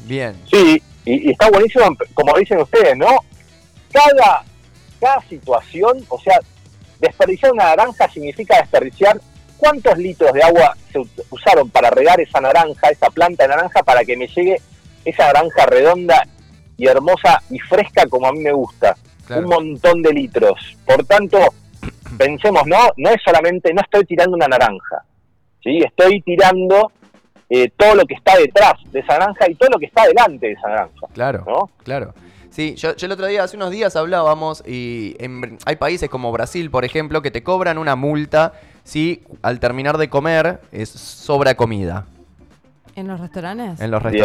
Bien. 0.06 0.36
Sí, 0.52 0.80
y, 1.06 1.28
y 1.28 1.30
está 1.30 1.48
buenísimo, 1.48 1.84
como 2.12 2.36
dicen 2.36 2.60
ustedes, 2.60 2.96
¿no? 2.96 3.16
Cada, 3.90 4.44
cada 5.00 5.20
situación, 5.22 6.04
o 6.08 6.20
sea, 6.20 6.38
desperdiciar 6.98 7.52
una 7.52 7.64
naranja 7.64 8.08
significa 8.10 8.58
desperdiciar 8.58 9.18
cuántos 9.56 9.96
litros 9.96 10.32
de 10.32 10.42
agua 10.42 10.76
se 10.92 11.00
usaron 11.30 11.70
para 11.70 11.90
regar 11.90 12.20
esa 12.20 12.40
naranja, 12.40 12.88
esa 12.88 13.08
planta 13.08 13.44
de 13.44 13.48
naranja, 13.48 13.82
para 13.82 14.04
que 14.04 14.16
me 14.16 14.26
llegue 14.26 14.60
esa 15.04 15.26
naranja 15.32 15.66
redonda 15.66 16.26
y 16.76 16.86
hermosa 16.86 17.42
y 17.50 17.58
fresca 17.60 18.06
como 18.06 18.26
a 18.26 18.32
mí 18.32 18.40
me 18.40 18.52
gusta. 18.52 18.96
Claro. 19.26 19.42
Un 19.42 19.48
montón 19.48 20.02
de 20.02 20.12
litros. 20.12 20.76
Por 20.84 21.04
tanto, 21.04 21.38
pensemos, 22.18 22.62
no, 22.66 22.78
no 22.96 23.10
es 23.10 23.22
solamente, 23.24 23.72
no 23.72 23.80
estoy 23.80 24.04
tirando 24.04 24.36
una 24.36 24.48
naranja, 24.48 25.04
¿sí? 25.62 25.78
Estoy 25.78 26.20
tirando 26.22 26.92
eh, 27.48 27.70
todo 27.76 27.94
lo 27.94 28.04
que 28.04 28.14
está 28.14 28.36
detrás 28.36 28.74
de 28.92 29.00
esa 29.00 29.18
naranja 29.18 29.48
y 29.48 29.54
todo 29.54 29.68
lo 29.72 29.78
que 29.78 29.86
está 29.86 30.04
delante 30.06 30.46
de 30.46 30.52
esa 30.52 30.68
naranja, 30.68 31.06
Claro, 31.12 31.44
¿no? 31.46 31.70
claro. 31.84 32.14
Sí, 32.50 32.74
yo, 32.76 32.96
yo 32.96 33.06
el 33.06 33.12
otro 33.12 33.26
día, 33.26 33.44
hace 33.44 33.56
unos 33.56 33.70
días 33.70 33.96
hablábamos 33.96 34.62
y 34.66 35.14
en- 35.18 35.58
hay 35.66 35.76
países 35.76 36.08
como 36.08 36.32
Brasil, 36.32 36.70
por 36.70 36.84
ejemplo, 36.84 37.20
que 37.22 37.30
te 37.30 37.42
cobran 37.42 37.76
una 37.78 37.96
multa 37.96 38.54
si 38.82 39.22
al 39.42 39.60
terminar 39.60 39.98
de 39.98 40.08
comer 40.08 40.60
es 40.72 40.88
sobra 40.88 41.54
comida 41.54 42.06
En 42.94 43.08
los 43.08 43.20
restaurantes. 43.20 43.80
en 43.80 43.90
los 43.90 44.02
Bien. 44.02 44.24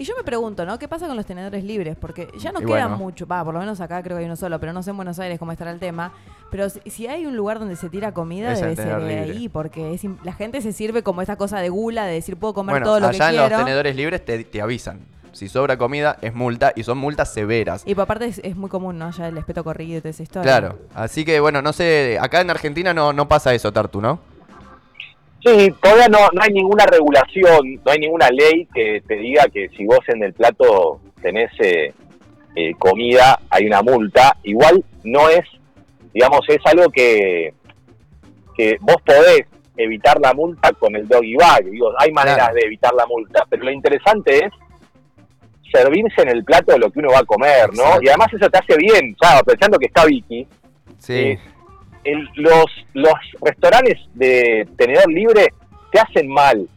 Y 0.00 0.04
yo 0.04 0.14
me 0.16 0.24
pregunto, 0.24 0.64
¿no? 0.64 0.78
¿Qué 0.78 0.88
pasa 0.88 1.06
con 1.06 1.14
los 1.14 1.26
tenedores 1.26 1.62
libres? 1.62 1.94
Porque 1.94 2.28
ya 2.38 2.52
no 2.52 2.60
Y 2.62 2.64
queda 2.64 2.86
bueno. 2.86 2.96
mucho, 2.96 3.26
va, 3.26 3.44
por 3.44 3.52
lo 3.52 3.60
menos 3.60 3.82
acá 3.82 4.02
creo 4.02 4.16
que 4.16 4.20
hay 4.20 4.24
uno 4.26 4.34
solo, 4.36 4.58
pero 4.58 4.72
no 4.72 4.82
sé 4.82 4.90
en 4.92 4.96
Buenos 4.96 5.18
Aires 5.18 5.38
cómo 5.38 5.52
estará 5.52 5.70
el 5.72 5.78
tema. 5.78 6.12
Pero 6.50 6.70
si, 6.70 6.80
si 6.88 7.06
hay 7.06 7.26
un 7.26 7.36
lugar 7.36 7.58
donde 7.58 7.76
se 7.76 7.90
tira 7.90 8.12
comida, 8.14 8.52
Es 8.54 8.62
debe 8.62 8.76
ser 8.76 8.86
de 9.02 9.08
libre. 9.08 9.20
ahí, 9.20 9.48
porque 9.50 9.92
es 9.92 10.00
la 10.24 10.32
gente 10.32 10.62
se 10.62 10.72
sirve 10.72 11.02
como 11.02 11.20
esa 11.20 11.36
cosa 11.36 11.58
de 11.60 11.68
gula, 11.68 12.06
de 12.06 12.14
decir 12.14 12.38
puedo 12.38 12.54
comer 12.54 12.76
Bueno, 12.76 12.86
todo 12.86 13.00
lo 13.00 13.10
que 13.10 13.16
allá 13.16 13.28
en 13.28 13.36
quiero. 13.36 13.56
los 13.56 13.64
tenedores 13.66 13.94
libres 13.94 14.24
te, 14.24 14.42
te 14.44 14.62
avisan. 14.62 15.00
Si 15.32 15.48
sobra 15.50 15.76
comida 15.76 16.16
es 16.22 16.34
multa 16.34 16.72
y 16.74 16.82
son 16.82 16.96
multas 16.96 17.32
severas. 17.34 17.82
Y 17.84 17.94
por 17.94 18.04
aparte 18.04 18.24
es, 18.24 18.40
es 18.42 18.56
muy 18.56 18.70
común, 18.70 18.98
¿no? 18.98 19.10
Ya 19.10 19.28
el 19.28 19.36
espeto 19.36 19.62
corrido 19.62 19.98
y 19.98 20.00
toda 20.00 20.10
esa 20.10 20.22
historia. 20.22 20.42
Claro, 20.50 20.78
así 20.94 21.26
que 21.26 21.40
bueno, 21.40 21.60
no 21.60 21.74
sé, 21.74 22.16
acá 22.20 22.40
en 22.40 22.48
Argentina 22.48 22.94
no, 22.94 23.12
no 23.12 23.28
pasa 23.28 23.52
eso, 23.52 23.70
Tartu, 23.70 24.00
¿no? 24.00 24.18
Sí, 25.44 25.72
todavía 25.82 26.08
no, 26.08 26.18
no 26.32 26.42
hay 26.42 26.50
ninguna 26.52 26.84
regulación, 26.86 27.80
no 27.84 27.90
hay 27.92 27.98
ninguna 27.98 28.28
ley 28.30 28.66
que 28.74 29.02
te 29.06 29.14
diga 29.16 29.44
que 29.52 29.68
si 29.70 29.86
vos 29.86 30.00
en 30.08 30.22
el 30.22 30.34
plato 30.34 31.00
tenés 31.22 31.50
eh, 31.60 31.94
eh, 32.56 32.74
comida, 32.78 33.40
hay 33.48 33.66
una 33.66 33.80
multa. 33.82 34.36
Igual 34.42 34.84
no 35.04 35.28
es, 35.30 35.44
digamos, 36.12 36.40
es 36.48 36.58
algo 36.64 36.90
que, 36.90 37.54
que 38.56 38.76
vos 38.80 38.96
podés 39.04 39.46
evitar 39.78 40.20
la 40.20 40.34
multa 40.34 40.72
con 40.72 40.94
el 40.94 41.08
doggy 41.08 41.36
bag. 41.36 41.64
Digo, 41.70 41.90
hay 41.98 42.12
maneras 42.12 42.36
Claro. 42.48 42.54
de 42.56 42.60
evitar 42.66 42.92
la 42.94 43.06
multa, 43.06 43.46
pero 43.48 43.64
lo 43.64 43.70
interesante 43.72 44.44
es 44.44 44.52
servirse 45.72 46.22
en 46.22 46.28
el 46.30 46.44
plato 46.44 46.72
de 46.72 46.80
lo 46.80 46.90
que 46.90 46.98
uno 46.98 47.10
va 47.12 47.20
a 47.20 47.24
comer, 47.24 47.68
¿no? 47.74 47.82
Exacto. 47.84 48.02
Y 48.02 48.08
además 48.08 48.28
eso 48.34 48.50
te 48.50 48.58
hace 48.58 48.76
bien, 48.76 49.16
¿sabes? 49.22 49.42
Pensando 49.44 49.78
que 49.78 49.86
está 49.86 50.04
Vicky, 50.04 50.46
Sí. 50.98 51.14
Eh, 51.14 51.38
el- 52.04 52.28
los, 52.34 52.66
los 52.94 53.14
restaurantes 53.40 53.98
de 54.14 54.66
tenedor 54.76 55.10
libre 55.10 55.52
te 55.92 56.00
hacen 56.00 56.28
mal. 56.28 56.68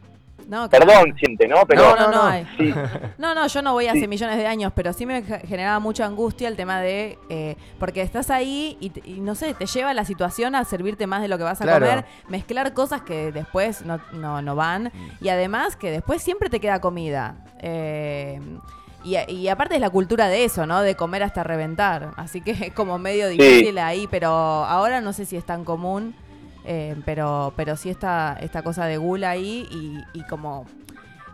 No, 0.46 0.68
claro. 0.68 0.86
Perdón, 0.86 1.14
siente, 1.18 1.48
¿no? 1.48 1.64
Pero 1.66 1.82
No, 1.82 1.96
no, 1.96 2.10
no, 2.10 2.30
no. 2.30 2.46
sí, 2.58 2.74
No, 3.18 3.34
no, 3.34 3.46
yo 3.46 3.62
no 3.62 3.72
voy 3.72 3.86
hace 3.86 4.00
Sí. 4.00 4.08
millones 4.08 4.36
de 4.36 4.46
años, 4.46 4.72
pero 4.76 4.92
sí 4.92 5.06
me 5.06 5.22
ge- 5.22 5.40
generaba 5.46 5.78
mucha 5.78 6.04
angustia 6.04 6.48
el 6.48 6.56
tema 6.56 6.82
de. 6.82 7.18
eh, 7.30 7.56
porque 7.78 8.02
estás 8.02 8.30
ahí 8.30 8.76
y, 8.78 8.90
no 9.20 9.34
sé, 9.36 9.54
te 9.54 9.64
lleva 9.64 9.94
la 9.94 10.04
situación 10.04 10.54
a 10.54 10.62
servirte 10.64 11.06
más 11.06 11.22
de 11.22 11.28
lo 11.28 11.38
que 11.38 11.44
vas 11.44 11.62
a 11.62 11.64
Claro. 11.64 11.86
comer, 11.86 12.04
mezclar 12.28 12.74
cosas 12.74 13.00
que 13.00 13.32
después 13.32 13.86
no, 13.86 14.00
no, 14.12 14.42
no 14.42 14.54
van 14.54 14.92
y 15.22 15.30
además 15.30 15.76
que 15.76 15.90
después 15.90 16.20
siempre 16.22 16.50
te 16.50 16.60
queda 16.60 16.78
comida. 16.82 17.36
Eh, 17.62 18.38
y, 19.04 19.16
y 19.32 19.48
aparte 19.48 19.74
es 19.76 19.80
la 19.80 19.90
cultura 19.90 20.28
de 20.28 20.44
eso, 20.44 20.66
¿no? 20.66 20.80
De 20.80 20.94
comer 20.96 21.22
hasta 21.22 21.44
reventar. 21.44 22.10
Así 22.16 22.40
que 22.40 22.50
es 22.68 22.72
como 22.72 22.98
medio 22.98 23.28
difícil 23.28 23.78
ahí, 23.78 24.06
pero 24.10 24.28
ahora 24.28 25.00
no 25.00 25.12
sé 25.12 25.24
si 25.26 25.36
es 25.36 25.44
tan 25.44 25.64
común. 25.64 26.14
eh, 26.64 26.96
pero, 27.04 27.52
pero 27.56 27.76
sí 27.76 27.90
está 27.90 28.36
esta 28.40 28.62
cosa 28.62 28.86
de 28.86 28.96
gula 28.96 29.30
ahí 29.30 29.68
y, 29.70 30.18
y 30.18 30.22
como 30.26 30.64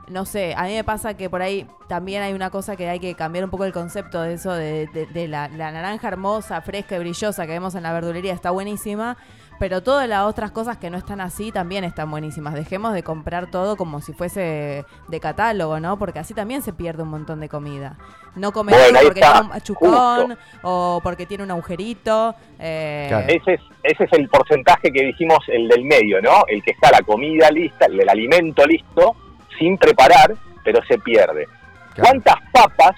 no 0.08 0.24
sé, 0.24 0.54
a 0.56 0.64
mí 0.64 0.74
me 0.74 0.82
pasa 0.82 1.14
que 1.14 1.30
por 1.30 1.40
ahí 1.40 1.68
también 1.88 2.20
hay 2.24 2.32
una 2.32 2.50
cosa 2.50 2.74
que 2.74 2.88
hay 2.88 2.98
que 2.98 3.14
cambiar 3.14 3.44
un 3.44 3.50
poco 3.50 3.64
el 3.64 3.72
concepto 3.72 4.20
de 4.22 4.34
eso, 4.34 4.52
de, 4.52 4.88
de- 4.88 5.06
de 5.06 5.28
la, 5.28 5.46
la 5.46 5.70
naranja 5.70 6.08
hermosa, 6.08 6.60
fresca 6.62 6.96
y 6.96 6.98
brillosa 6.98 7.46
que 7.46 7.52
vemos 7.52 7.76
en 7.76 7.84
la 7.84 7.92
verdulería, 7.92 8.32
está 8.34 8.50
buenísima, 8.50 9.16
pero 9.60 9.82
todas 9.82 10.08
las 10.08 10.22
otras 10.24 10.50
cosas 10.52 10.78
que 10.78 10.88
no 10.88 10.96
están 10.96 11.20
así 11.20 11.52
también 11.52 11.84
están 11.84 12.10
buenísimas. 12.10 12.54
Dejemos 12.54 12.94
de 12.94 13.02
comprar 13.02 13.50
todo 13.50 13.76
como 13.76 14.00
si 14.00 14.14
fuese 14.14 14.86
de 15.08 15.20
catálogo, 15.20 15.78
¿no? 15.80 15.98
Porque 15.98 16.18
así 16.18 16.32
también 16.32 16.62
se 16.62 16.72
pierde 16.72 17.02
un 17.02 17.10
montón 17.10 17.40
de 17.40 17.48
comida. 17.50 17.98
No 18.36 18.52
comer 18.52 18.74
Bueno, 18.74 19.00
porque 19.04 19.20
está, 19.20 19.32
tiene 19.32 19.46
un 19.46 19.52
machucón 19.52 20.26
justo. 20.30 20.38
o 20.62 21.00
porque 21.02 21.26
tiene 21.26 21.44
un 21.44 21.50
agujerito. 21.50 22.34
eh, 22.58 23.04
Claro. 23.10 23.26
ese 23.28 23.52
es, 23.54 23.60
ese 23.82 24.04
es 24.04 24.12
el 24.14 24.28
porcentaje 24.30 24.90
que 24.90 25.04
dijimos, 25.04 25.38
el 25.48 25.68
del 25.68 25.84
medio, 25.84 26.22
¿no? 26.22 26.42
El 26.48 26.62
que 26.62 26.70
está 26.70 26.90
la 26.90 27.02
comida 27.02 27.50
lista, 27.50 27.84
el, 27.84 28.00
el 28.00 28.08
alimento 28.08 28.64
listo, 28.64 29.14
sin 29.58 29.76
preparar, 29.76 30.34
pero 30.64 30.80
se 30.88 30.96
pierde. 30.98 31.46
Claro. 31.94 32.08
¿Cuántas 32.10 32.36
papas 32.50 32.96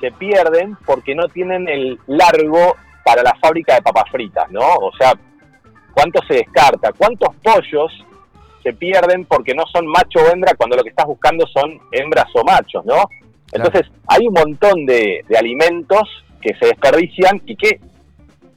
se 0.00 0.12
pierden 0.12 0.76
porque 0.84 1.14
no 1.14 1.28
tienen 1.28 1.66
el 1.66 1.98
largo 2.06 2.76
para 3.04 3.22
la 3.22 3.34
fábrica 3.40 3.74
de 3.74 3.80
papas 3.80 4.04
fritas, 4.10 4.50
¿no? 4.50 4.60
O 4.60 4.92
sea, 4.98 5.14
¿cuánto 5.98 6.20
se 6.28 6.34
descarta? 6.34 6.92
¿Cuántos 6.92 7.34
pollos 7.42 7.92
se 8.62 8.72
pierden 8.72 9.24
porque 9.24 9.52
no 9.52 9.64
son 9.66 9.84
macho 9.88 10.20
o 10.20 10.32
hembra 10.32 10.54
cuando 10.54 10.76
lo 10.76 10.84
que 10.84 10.90
estás 10.90 11.06
buscando 11.06 11.44
son 11.48 11.80
hembras 11.90 12.26
o 12.34 12.44
machos, 12.44 12.84
¿no? 12.84 13.02
Entonces, 13.52 13.82
hay 14.06 14.28
un 14.28 14.34
montón 14.34 14.86
de, 14.86 15.24
de 15.28 15.36
alimentos 15.36 16.08
que 16.40 16.54
se 16.54 16.66
desperdician 16.66 17.42
y 17.46 17.56
que 17.56 17.80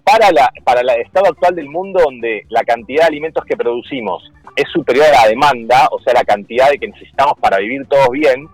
para, 0.04 0.32
la, 0.32 0.51
para 0.63 0.82
el 0.82 0.89
estado 1.01 1.30
actual 1.30 1.56
del 1.56 1.67
mundo, 1.67 2.01
donde 2.04 2.45
la 2.49 2.62
cantidad 2.62 3.04
de 3.04 3.08
alimentos 3.08 3.43
que 3.45 3.58
producimos 3.58 4.32
es 4.56 4.69
superior 4.69 5.08
a 5.08 5.23
la 5.23 5.30
demanda, 5.30 5.88
o 5.91 5.99
sea, 6.01 6.13
la 6.13 6.23
cantidad 6.23 6.69
de 6.69 6.77
que 6.77 6.89
necesitamos 6.89 7.34
para 7.39 7.58
vivir 7.58 7.88
todos 7.88 8.10
bien, 8.10 8.47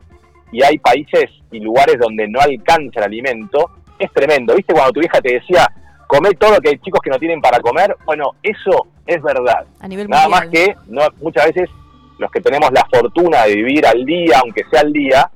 y 0.54 0.64
hay 0.64 0.78
países 0.78 1.26
y 1.52 1.60
lugares 1.60 1.98
donde 2.00 2.26
no 2.30 2.40
alcanza 2.40 3.00
el 3.00 3.06
alimento, 3.06 3.70
es 4.00 4.10
tremendo. 4.14 4.56
¿Viste 4.56 4.74
cuando 4.74 4.94
tu 4.94 5.02
vieja 5.02 5.20
te 5.20 5.34
decía, 5.34 5.68
come 6.08 6.32
todo 6.32 6.56
lo 6.56 6.60
que 6.62 6.70
hay 6.70 6.78
chicos 6.80 7.02
que 7.04 7.10
no 7.10 7.20
tienen 7.20 7.42
para 7.42 7.60
comer? 7.60 7.96
Bueno, 8.06 8.32
eso 8.42 8.88
es 9.06 9.22
verdad. 9.22 9.66
a 9.80 9.88
nivel 9.88 10.08
Nada 10.10 10.28
mundial. 10.28 10.42
más 10.46 10.50
que 10.52 10.76
no, 10.88 11.02
muchas 11.22 11.46
veces 11.48 11.70
los 12.20 12.32
que 12.32 12.42
tenemos 12.42 12.72
la 12.72 12.86
fortuna 12.92 13.44
de 13.44 13.56
vivir 13.56 13.86
al 13.86 14.04
día, 14.06 14.40
aunque 14.44 14.64
sea 14.72 14.82
al 14.82 14.92
día, 14.92 15.30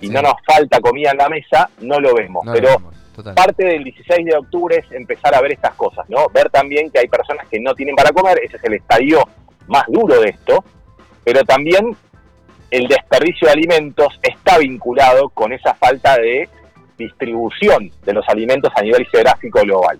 y 0.00 0.08
Sí. 0.08 0.12
no 0.12 0.20
nos 0.22 0.34
falta 0.44 0.80
comida 0.80 1.12
en 1.12 1.18
la 1.18 1.28
mesa, 1.28 1.70
no 1.80 1.98
lo 2.00 2.12
vemos. 2.14 2.44
No 2.44 2.52
lo 2.52 2.60
Pero 2.60 2.68
vemos, 2.78 3.34
parte 3.36 3.64
del 3.64 3.84
16 3.84 4.26
de 4.26 4.36
octubre 4.36 4.76
es 4.76 4.90
empezar 4.92 5.34
a 5.34 5.40
ver 5.40 5.52
estas 5.52 5.74
cosas, 5.74 6.04
¿no? 6.10 6.26
Ver 6.34 6.50
también 6.50 6.90
que 6.90 6.98
hay 6.98 7.06
personas 7.08 7.46
que 7.48 7.60
no 7.60 7.72
tienen 7.74 7.94
para 7.94 8.10
comer, 8.10 8.40
ese 8.42 8.56
es 8.56 8.64
el 8.64 8.74
estadio 8.74 9.20
más 9.68 9.84
duro 9.88 10.20
de 10.20 10.30
esto, 10.30 10.64
pero 11.22 11.42
también 11.44 11.96
el 12.70 12.88
desperdicio 12.88 13.46
de 13.46 13.52
alimentos 13.52 14.18
está 14.20 14.58
vinculado 14.58 15.28
con 15.30 15.52
esa 15.52 15.74
falta 15.74 16.16
de 16.18 16.48
distribución 16.98 17.90
de 18.04 18.12
los 18.12 18.28
alimentos 18.28 18.72
a 18.76 18.82
nivel 18.82 19.06
geográfico 19.06 19.60
global. 19.62 19.98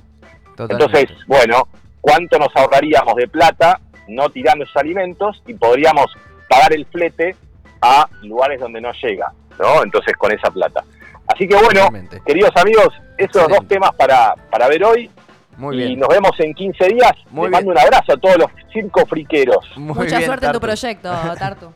Totalmente. 0.57 0.85
Entonces, 1.01 1.27
bueno, 1.27 1.69
¿cuánto 2.01 2.39
nos 2.39 2.49
ahorraríamos 2.55 3.15
de 3.17 3.29
plata 3.29 3.81
no 4.09 4.29
tirando 4.29 4.65
esos 4.65 4.77
alimentos 4.77 5.43
y 5.47 5.55
podríamos 5.55 6.07
pagar 6.49 6.73
el 6.75 6.85
flete 6.87 7.35
a 7.81 8.07
lugares 8.23 8.61
donde 8.61 8.81
no 8.81 8.91
llega, 9.03 9.33
¿no? 9.59 9.83
Entonces, 9.83 10.15
con 10.17 10.33
esa 10.33 10.51
plata. 10.51 10.85
Así 11.27 11.49
que 11.49 11.55
bueno, 11.55 11.81
Totalmente. 11.81 12.21
queridos 12.27 12.51
amigos, 12.57 12.89
esos 13.17 13.37
Excelente. 13.37 13.55
dos 13.55 13.69
temas 13.69 13.91
para, 13.97 14.35
para 14.51 14.69
ver 14.69 14.85
hoy. 14.85 15.11
Muy 15.57 15.77
y 15.77 15.87
bien. 15.87 16.01
nos 16.01 16.09
vemos 16.09 16.33
en 16.41 16.53
15 16.53 16.87
días. 16.89 17.13
Muy 17.31 17.45
Les 17.45 17.53
mando 17.53 17.71
bien. 17.73 17.79
un 17.79 17.79
abrazo 17.79 18.13
a 18.13 18.17
todos 18.17 18.37
los 18.39 18.51
circo 18.73 19.07
friqueros. 19.07 19.65
Muy 19.77 19.95
Mucha 19.95 20.17
bien, 20.19 20.25
suerte 20.27 20.47
en 20.47 20.53
tu 20.53 20.61
proyecto, 20.61 21.11
Tartu. 21.39 21.73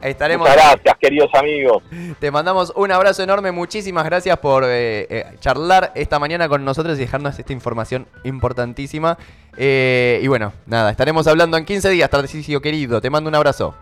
Estaremos. 0.00 0.48
Muchas 0.48 0.64
gracias, 0.64 0.96
queridos 0.98 1.30
amigos. 1.34 1.82
Te 2.20 2.30
mandamos 2.30 2.72
un 2.76 2.92
abrazo 2.92 3.22
enorme. 3.22 3.50
Muchísimas 3.50 4.04
gracias 4.04 4.38
por 4.38 4.64
eh, 4.64 5.06
eh, 5.10 5.24
charlar 5.40 5.90
esta 5.94 6.18
mañana 6.18 6.48
con 6.48 6.64
nosotros 6.64 6.96
y 6.98 7.00
dejarnos 7.00 7.38
esta 7.38 7.52
información 7.52 8.06
importantísima. 8.22 9.18
Eh, 9.56 10.20
y 10.22 10.28
bueno, 10.28 10.52
nada, 10.66 10.90
estaremos 10.90 11.26
hablando 11.26 11.56
en 11.56 11.64
15 11.64 11.90
días, 11.90 12.08
Tarcisio 12.10 12.60
querido. 12.60 13.00
Te 13.00 13.10
mando 13.10 13.28
un 13.28 13.34
abrazo. 13.34 13.74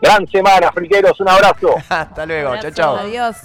Gran 0.00 0.26
semana, 0.26 0.72
friqueros. 0.72 1.20
Un 1.20 1.28
abrazo. 1.28 1.74
Hasta 1.88 2.26
luego. 2.26 2.56
Chao, 2.58 2.70
chao. 2.72 2.96
Adiós. 2.96 3.36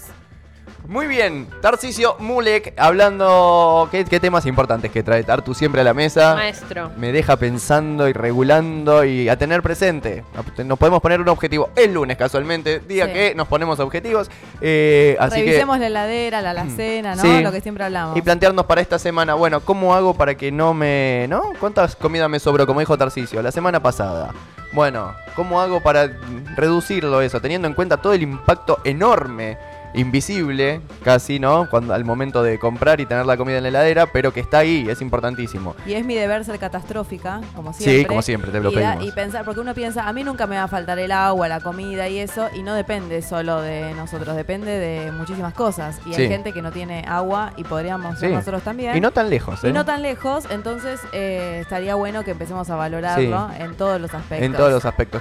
Muy 0.87 1.05
bien, 1.07 1.47
Tarcisio 1.61 2.15
Mulek 2.19 2.73
hablando. 2.77 3.89
¿Qué, 3.91 4.05
qué 4.05 4.21
temas 4.21 4.45
importantes 4.45 4.89
que 4.89 5.03
trae 5.03 5.21
Tartu 5.21 5.53
siempre 5.53 5.81
a 5.81 5.83
la 5.83 5.93
mesa? 5.93 6.33
Maestro. 6.33 6.91
Me 6.97 7.11
deja 7.11 7.35
pensando 7.35 8.07
y 8.07 8.13
regulando 8.13 9.03
y 9.03 9.27
a 9.27 9.37
tener 9.37 9.61
presente. 9.61 10.23
Nos 10.63 10.79
podemos 10.79 11.01
poner 11.01 11.19
un 11.19 11.27
objetivo 11.27 11.71
el 11.75 11.93
lunes 11.93 12.15
casualmente, 12.15 12.79
día 12.79 13.05
Sí. 13.07 13.13
que 13.13 13.35
nos 13.35 13.49
ponemos 13.49 13.79
objetivos. 13.81 14.29
Eh, 14.61 15.17
así 15.19 15.41
Revisemos 15.41 15.75
que, 15.75 15.79
la 15.81 15.87
heladera, 15.87 16.41
la 16.41 16.51
alacena, 16.51 17.15
¿no? 17.15 17.21
Sí. 17.21 17.41
Lo 17.43 17.51
que 17.51 17.59
siempre 17.59 17.83
hablamos. 17.83 18.15
y 18.15 18.21
plantearnos 18.21 18.65
para 18.65 18.79
esta 18.79 18.97
semana, 18.97 19.33
bueno, 19.33 19.59
¿cómo 19.59 19.93
hago 19.93 20.13
para 20.13 20.35
que 20.35 20.53
no 20.53 20.73
me... 20.73 21.25
¿No? 21.27 21.51
¿Cuántas 21.59 21.97
comidas 21.97 22.29
me 22.29 22.39
sobró? 22.39 22.65
Como 22.65 22.79
dijo 22.79 22.97
Tarcisio, 22.97 23.41
la 23.41 23.51
semana 23.51 23.81
pasada. 23.81 24.33
Bueno, 24.71 25.13
¿cómo 25.35 25.59
hago 25.59 25.81
para 25.81 26.09
reducirlo 26.55 27.21
eso? 27.21 27.41
Teniendo 27.41 27.67
en 27.67 27.73
cuenta 27.73 27.97
todo 27.97 28.13
el 28.13 28.21
impacto 28.21 28.79
enorme, 28.83 29.57
invisible, 29.93 30.81
casi, 31.03 31.39
¿no? 31.39 31.69
Cuando, 31.69 31.93
al 31.93 32.05
momento 32.05 32.43
de 32.43 32.59
comprar 32.59 32.99
y 33.01 33.05
tener 33.05 33.25
la 33.25 33.37
comida 33.37 33.57
en 33.57 33.63
la 33.63 33.69
heladera, 33.69 34.07
pero 34.11 34.33
que 34.33 34.39
está 34.39 34.59
ahí, 34.59 34.87
es 34.89 35.01
importantísimo. 35.01 35.75
Y 35.85 35.93
es 35.93 36.05
mi 36.05 36.15
deber 36.15 36.43
ser 36.45 36.59
catastrófica, 36.59 37.41
como 37.55 37.73
siempre. 37.73 37.99
Sí, 37.99 38.05
como 38.05 38.21
siempre, 38.21 38.51
te 38.51 38.59
lo 38.59 38.71
y, 38.71 38.75
da- 38.75 38.93
pedimos. 38.95 39.07
y 39.07 39.11
pensar, 39.11 39.45
porque 39.45 39.59
uno 39.61 39.73
piensa, 39.73 40.07
a 40.07 40.13
mí 40.13 40.23
nunca 40.23 40.47
me 40.47 40.55
va 40.57 40.63
a 40.63 40.67
faltar 40.67 40.99
el 40.99 41.11
agua, 41.11 41.47
la 41.47 41.59
comida 41.59 42.07
y 42.07 42.19
eso, 42.19 42.47
y 42.55 42.63
no 42.63 42.73
depende 42.73 43.21
solo 43.21 43.61
de 43.61 43.93
nosotros, 43.93 44.35
depende 44.35 44.71
de 44.71 45.11
muchísimas 45.11 45.53
cosas. 45.53 45.99
Y 46.05 46.13
Sí. 46.13 46.23
hay 46.23 46.27
gente 46.29 46.53
que 46.53 46.61
no 46.61 46.71
tiene 46.71 47.03
agua 47.07 47.53
y 47.57 47.63
podríamos 47.63 48.19
Sí. 48.19 48.27
nosotros 48.27 48.63
también. 48.63 48.95
Y 48.95 49.01
no 49.01 49.11
tan 49.11 49.29
lejos, 49.29 49.63
¿eh? 49.63 49.69
Y 49.69 49.73
no 49.73 49.85
tan 49.85 50.01
lejos, 50.01 50.45
entonces 50.49 50.99
eh, 51.13 51.59
estaría 51.61 51.95
bueno 51.95 52.23
que 52.23 52.31
empecemos 52.31 52.69
a 52.69 52.75
valorarlo 52.75 53.49
en 53.57 53.75
todos 53.75 53.99
los 54.01 54.13
aspectos. 54.13 54.45
En 54.45 54.53
todos 54.53 54.71
los 54.71 54.85
aspectos. 54.85 55.07